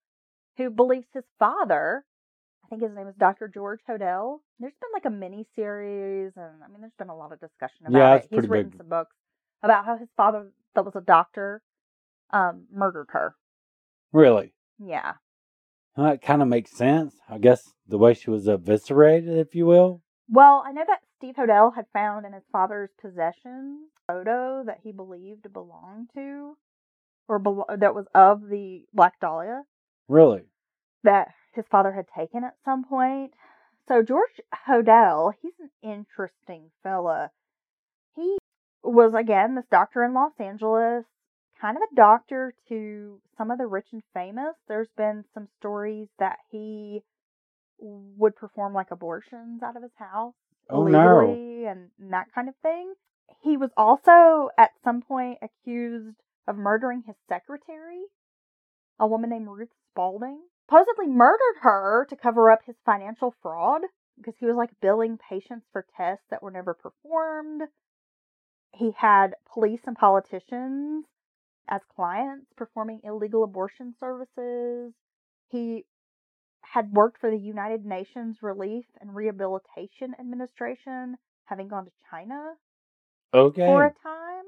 [0.57, 2.03] who believes his father,
[2.64, 3.46] I think his name is Dr.
[3.46, 4.38] George Hodel.
[4.59, 7.86] There's been like a mini series, and I mean, there's been a lot of discussion
[7.86, 8.28] about Yeah, it.
[8.30, 8.78] He's written big.
[8.78, 9.14] some books
[9.62, 11.61] about how his father, that was a doctor,
[12.30, 13.34] um, murdered her.
[14.14, 14.55] really.
[14.78, 15.12] Yeah.
[15.94, 17.14] Well, That kind of makes sense.
[17.28, 20.01] I guess the way she was eviscerated, if you will.
[20.26, 24.78] Well, I know that Steve Hodel had found in his father's possession a photo that
[24.82, 26.57] he believed belonged to,
[27.30, 29.62] or belo- that was of the Black Dahlia
[30.08, 30.42] Really.
[31.04, 33.32] that his father had taken at some point.
[33.88, 37.30] So George Hodel, he's an interesting fella.
[38.16, 38.36] He
[38.82, 41.04] was again this doctor in Los Angeles,
[41.60, 44.54] kind of a doctor to some of the rich and famous.
[44.68, 47.02] There's been some stories that he
[47.78, 50.34] would perform like abortions out of his house
[50.68, 51.20] Oh, no.
[51.20, 52.92] illegally and, and that kind of thing.
[53.42, 56.16] He was also at some point accused
[56.51, 58.03] of murdering his secretary,
[58.98, 60.40] a woman named Ruth Spalding.
[60.68, 63.82] Supposedly murdered her to cover up his financial fraud
[64.16, 67.62] because he was like billing patients for tests that were never performed.
[68.72, 71.07] He had police and politicians
[71.68, 74.92] as clients performing illegal abortion services.
[75.48, 75.84] He
[76.62, 82.55] had worked for the United Nations Relief and Rehabilitation Administration, having gone to China
[83.34, 83.66] Okay.
[83.66, 84.44] for a time.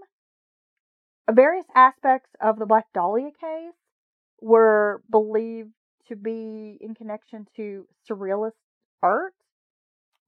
[1.31, 3.75] Various aspects of the Black Dahlia case
[4.41, 5.71] were believed
[6.09, 8.53] to be in connection to surrealist
[9.03, 9.35] art.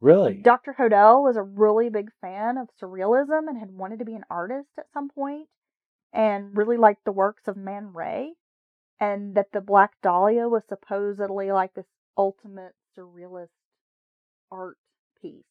[0.01, 0.35] really.
[0.35, 0.75] Dr.
[0.79, 4.69] Hodel was a really big fan of surrealism and had wanted to be an artist
[4.79, 5.49] at some point
[6.13, 8.35] and really liked the works of Man Ray.
[9.01, 13.49] And that the Black Dahlia was supposedly like this ultimate surrealist
[14.53, 14.79] art
[15.21, 15.43] piece.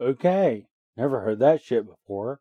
[0.00, 0.66] Okay.
[0.96, 2.40] Never heard that shit before.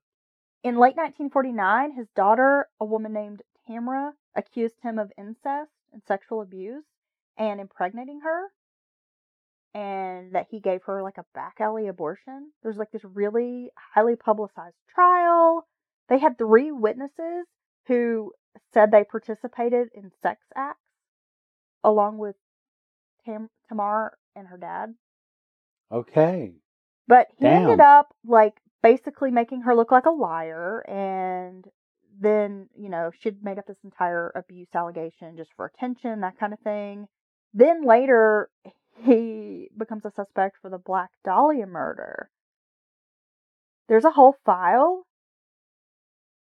[0.65, 6.41] In late 1949, his daughter, a woman named Tamra, accused him of incest and sexual
[6.41, 6.83] abuse
[7.37, 8.47] and impregnating her,
[9.75, 12.51] and that he gave her like a back alley abortion.
[12.63, 15.67] There's like this really highly publicized trial.
[16.09, 17.45] They had three witnesses
[17.85, 18.31] who
[18.73, 20.79] said they participated in sex acts
[21.83, 22.37] along with
[23.23, 24.95] Tam- Tamar and her dad.
[25.91, 26.55] Okay.
[27.07, 27.69] But he Damn.
[27.69, 28.55] ended up like
[28.85, 31.65] basically making her look like a liar and
[32.21, 36.53] then, you know, she'd made up this entire abuse allegation just for attention, that kind
[36.53, 37.07] of thing.
[37.51, 38.47] Then later
[39.03, 42.29] he becomes a suspect for the Black Dahlia murder.
[43.89, 45.07] There's a whole file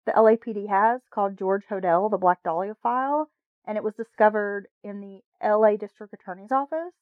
[0.05, 3.28] the LAPD has called George Hodel, the Black Dahlia file,
[3.64, 6.93] and it was discovered in the LA District Attorney's office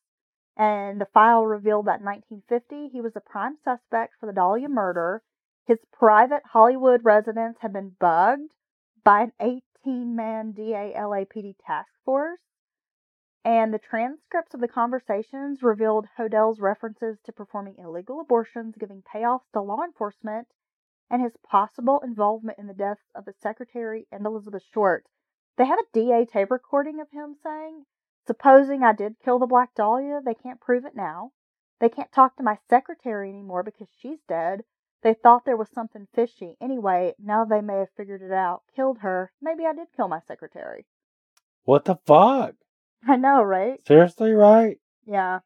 [0.60, 4.68] and the file revealed that in 1950 he was a prime suspect for the Dahlia
[4.68, 5.22] murder.
[5.64, 8.52] His private Hollywood residence had been bugged
[9.02, 12.40] by an 18 man DA LAPD task force,
[13.42, 19.50] and the transcripts of the conversations revealed Hodel's references to performing illegal abortions, giving payoffs
[19.54, 20.46] to law enforcement,
[21.08, 25.06] and his possible involvement in the deaths of his secretary and Elizabeth Short.
[25.56, 27.86] They have a DA tape recording of him saying,
[28.26, 31.32] Supposing I did kill the Black Dahlia, they can't prove it now.
[31.80, 34.62] They can't talk to my secretary anymore because she's dead.
[35.02, 36.56] They thought there was something fishy.
[36.60, 38.62] Anyway, now they may have figured it out.
[38.76, 39.32] Killed her.
[39.40, 40.84] Maybe I did kill my secretary.
[41.64, 42.54] What the fuck?
[43.08, 43.80] I know, right?
[43.86, 44.76] Seriously, right?
[45.06, 45.40] Yeah.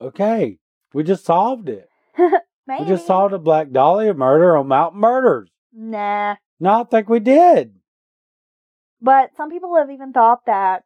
[0.00, 0.58] Okay.
[0.92, 1.88] We just solved it.
[2.18, 2.32] Maybe.
[2.80, 5.48] We just solved a Black Dahlia murder on Mountain Murders.
[5.72, 6.36] Nah.
[6.60, 7.74] No, I think we did.
[9.00, 10.84] But some people have even thought that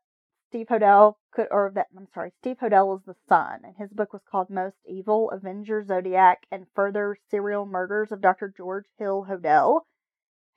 [0.53, 4.13] Steve Hodel could, or that, I'm sorry, Steve Hodel is the son, and his book
[4.13, 8.53] was called Most Evil, Avenger, Zodiac, and Further Serial Murders of Dr.
[8.55, 9.81] George Hill Hodel.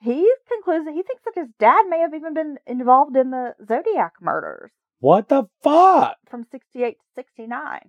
[0.01, 3.55] He concludes that he thinks that his dad may have even been involved in the
[3.65, 6.17] Zodiac murders What the fuck?
[6.29, 7.79] from 68 to 69,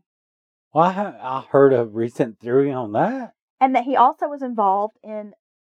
[0.73, 3.33] Well, I, ha- I heard a recent theory on that.
[3.61, 5.33] and that he also was involved in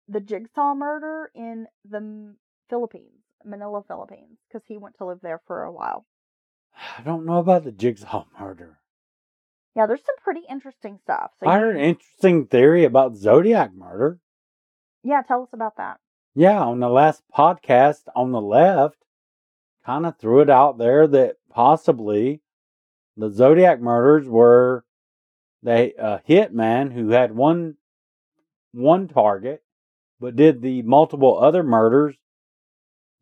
[0.09, 2.35] the Jigsaw murder in the
[2.71, 6.07] Philippines, Manila, Philippines, because he went to live there for a while.
[6.99, 8.79] I don't know about the Jigsaw murder.
[9.75, 11.31] Yeah, there's some pretty interesting stuff.
[11.41, 14.19] So I heard an interesting theory about Zodiac murder.
[15.03, 15.99] Yeah, tell us about that.
[16.35, 18.99] Yeah, on the last podcast on the left,
[19.85, 22.41] kind of threw it out there that possibly
[23.17, 24.85] the Zodiac murders were
[25.63, 27.77] they a hitman who had one
[28.73, 29.63] one target,
[30.21, 32.17] but did the multiple other murders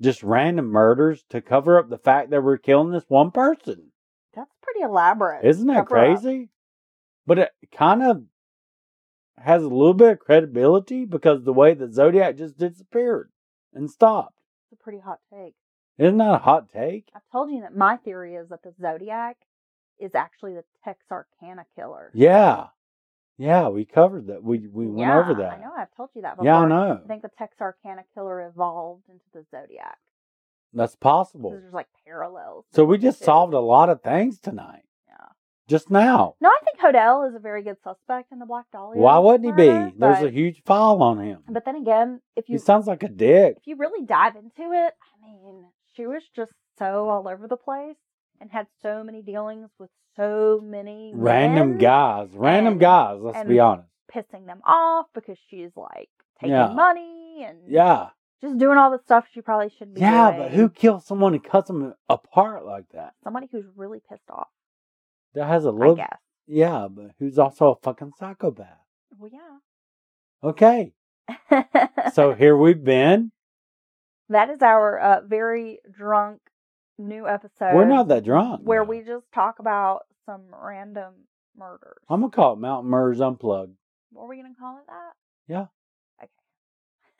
[0.00, 3.90] just random murders to cover up the fact that we're killing this one person.
[4.34, 5.44] That's pretty elaborate.
[5.44, 6.48] Isn't that crazy?
[7.26, 8.22] But it kind of
[9.36, 13.30] has a little bit of credibility because the way that Zodiac just disappeared
[13.72, 14.36] and stopped.
[14.70, 15.54] It's a pretty hot take.
[15.98, 17.08] Isn't that a hot take?
[17.14, 19.36] I've told you that my theory is that the Zodiac
[19.98, 22.10] is actually the Texarkana killer.
[22.14, 22.68] Yeah.
[23.40, 24.44] Yeah, we covered that.
[24.44, 25.52] We we went Yeah, over that.
[25.54, 25.72] I know.
[25.74, 26.44] I've told you that before.
[26.44, 27.00] Yeah, I know.
[27.02, 29.96] I think the Texarkana killer evolved into the Zodiac.
[30.74, 31.48] That's possible.
[31.50, 32.66] There's like parallels.
[32.74, 34.82] So we just solved a lot of things tonight.
[35.08, 35.28] Yeah.
[35.68, 36.34] Just now.
[36.42, 39.00] No, I think Hodel is a very good suspect in the Black Dahlia.
[39.00, 39.94] Why wouldn't he be?
[39.98, 41.38] There's a huge file on him.
[41.48, 43.54] But then again, if He you sounds like a dick.
[43.56, 45.64] if you really dive into it, I mean,
[45.96, 47.96] she was just so all over the place
[48.40, 52.28] and had so many dealings with so many Random guys.
[52.32, 53.88] Random and- guys, let's be honest.
[54.14, 56.08] pissing them off because she's like
[56.40, 56.72] taking Yeah.
[56.72, 58.10] money and Yeah.
[58.40, 60.42] just doing all the stuff she probably shouldn't be Yeah, doing.
[60.42, 63.14] but who kills someone and cuts them apart like that?
[63.22, 64.48] Somebody who's really pissed off,
[65.34, 65.98] That has a little.
[66.46, 68.78] Yeah, but who's also a fucking psychopath.
[69.16, 69.58] Well, yeah.
[70.42, 70.92] Okay.
[72.12, 73.30] So here we've been.
[74.28, 76.40] that is our uh, very drunk
[77.00, 77.74] new episode.
[77.74, 78.62] We're not that drunk.
[78.64, 81.14] where we just talk about some random
[81.56, 81.98] murders.
[82.08, 83.76] I'm going to call it Mountain Murders Unplugged
[84.12, 85.12] what are we gonna call it that?
[85.48, 85.66] Yeah.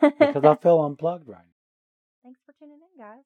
[0.03, 0.15] Okay.
[0.33, 2.25] because I feel unplugged right now.
[2.25, 3.23] Thanks for tuning in, guys.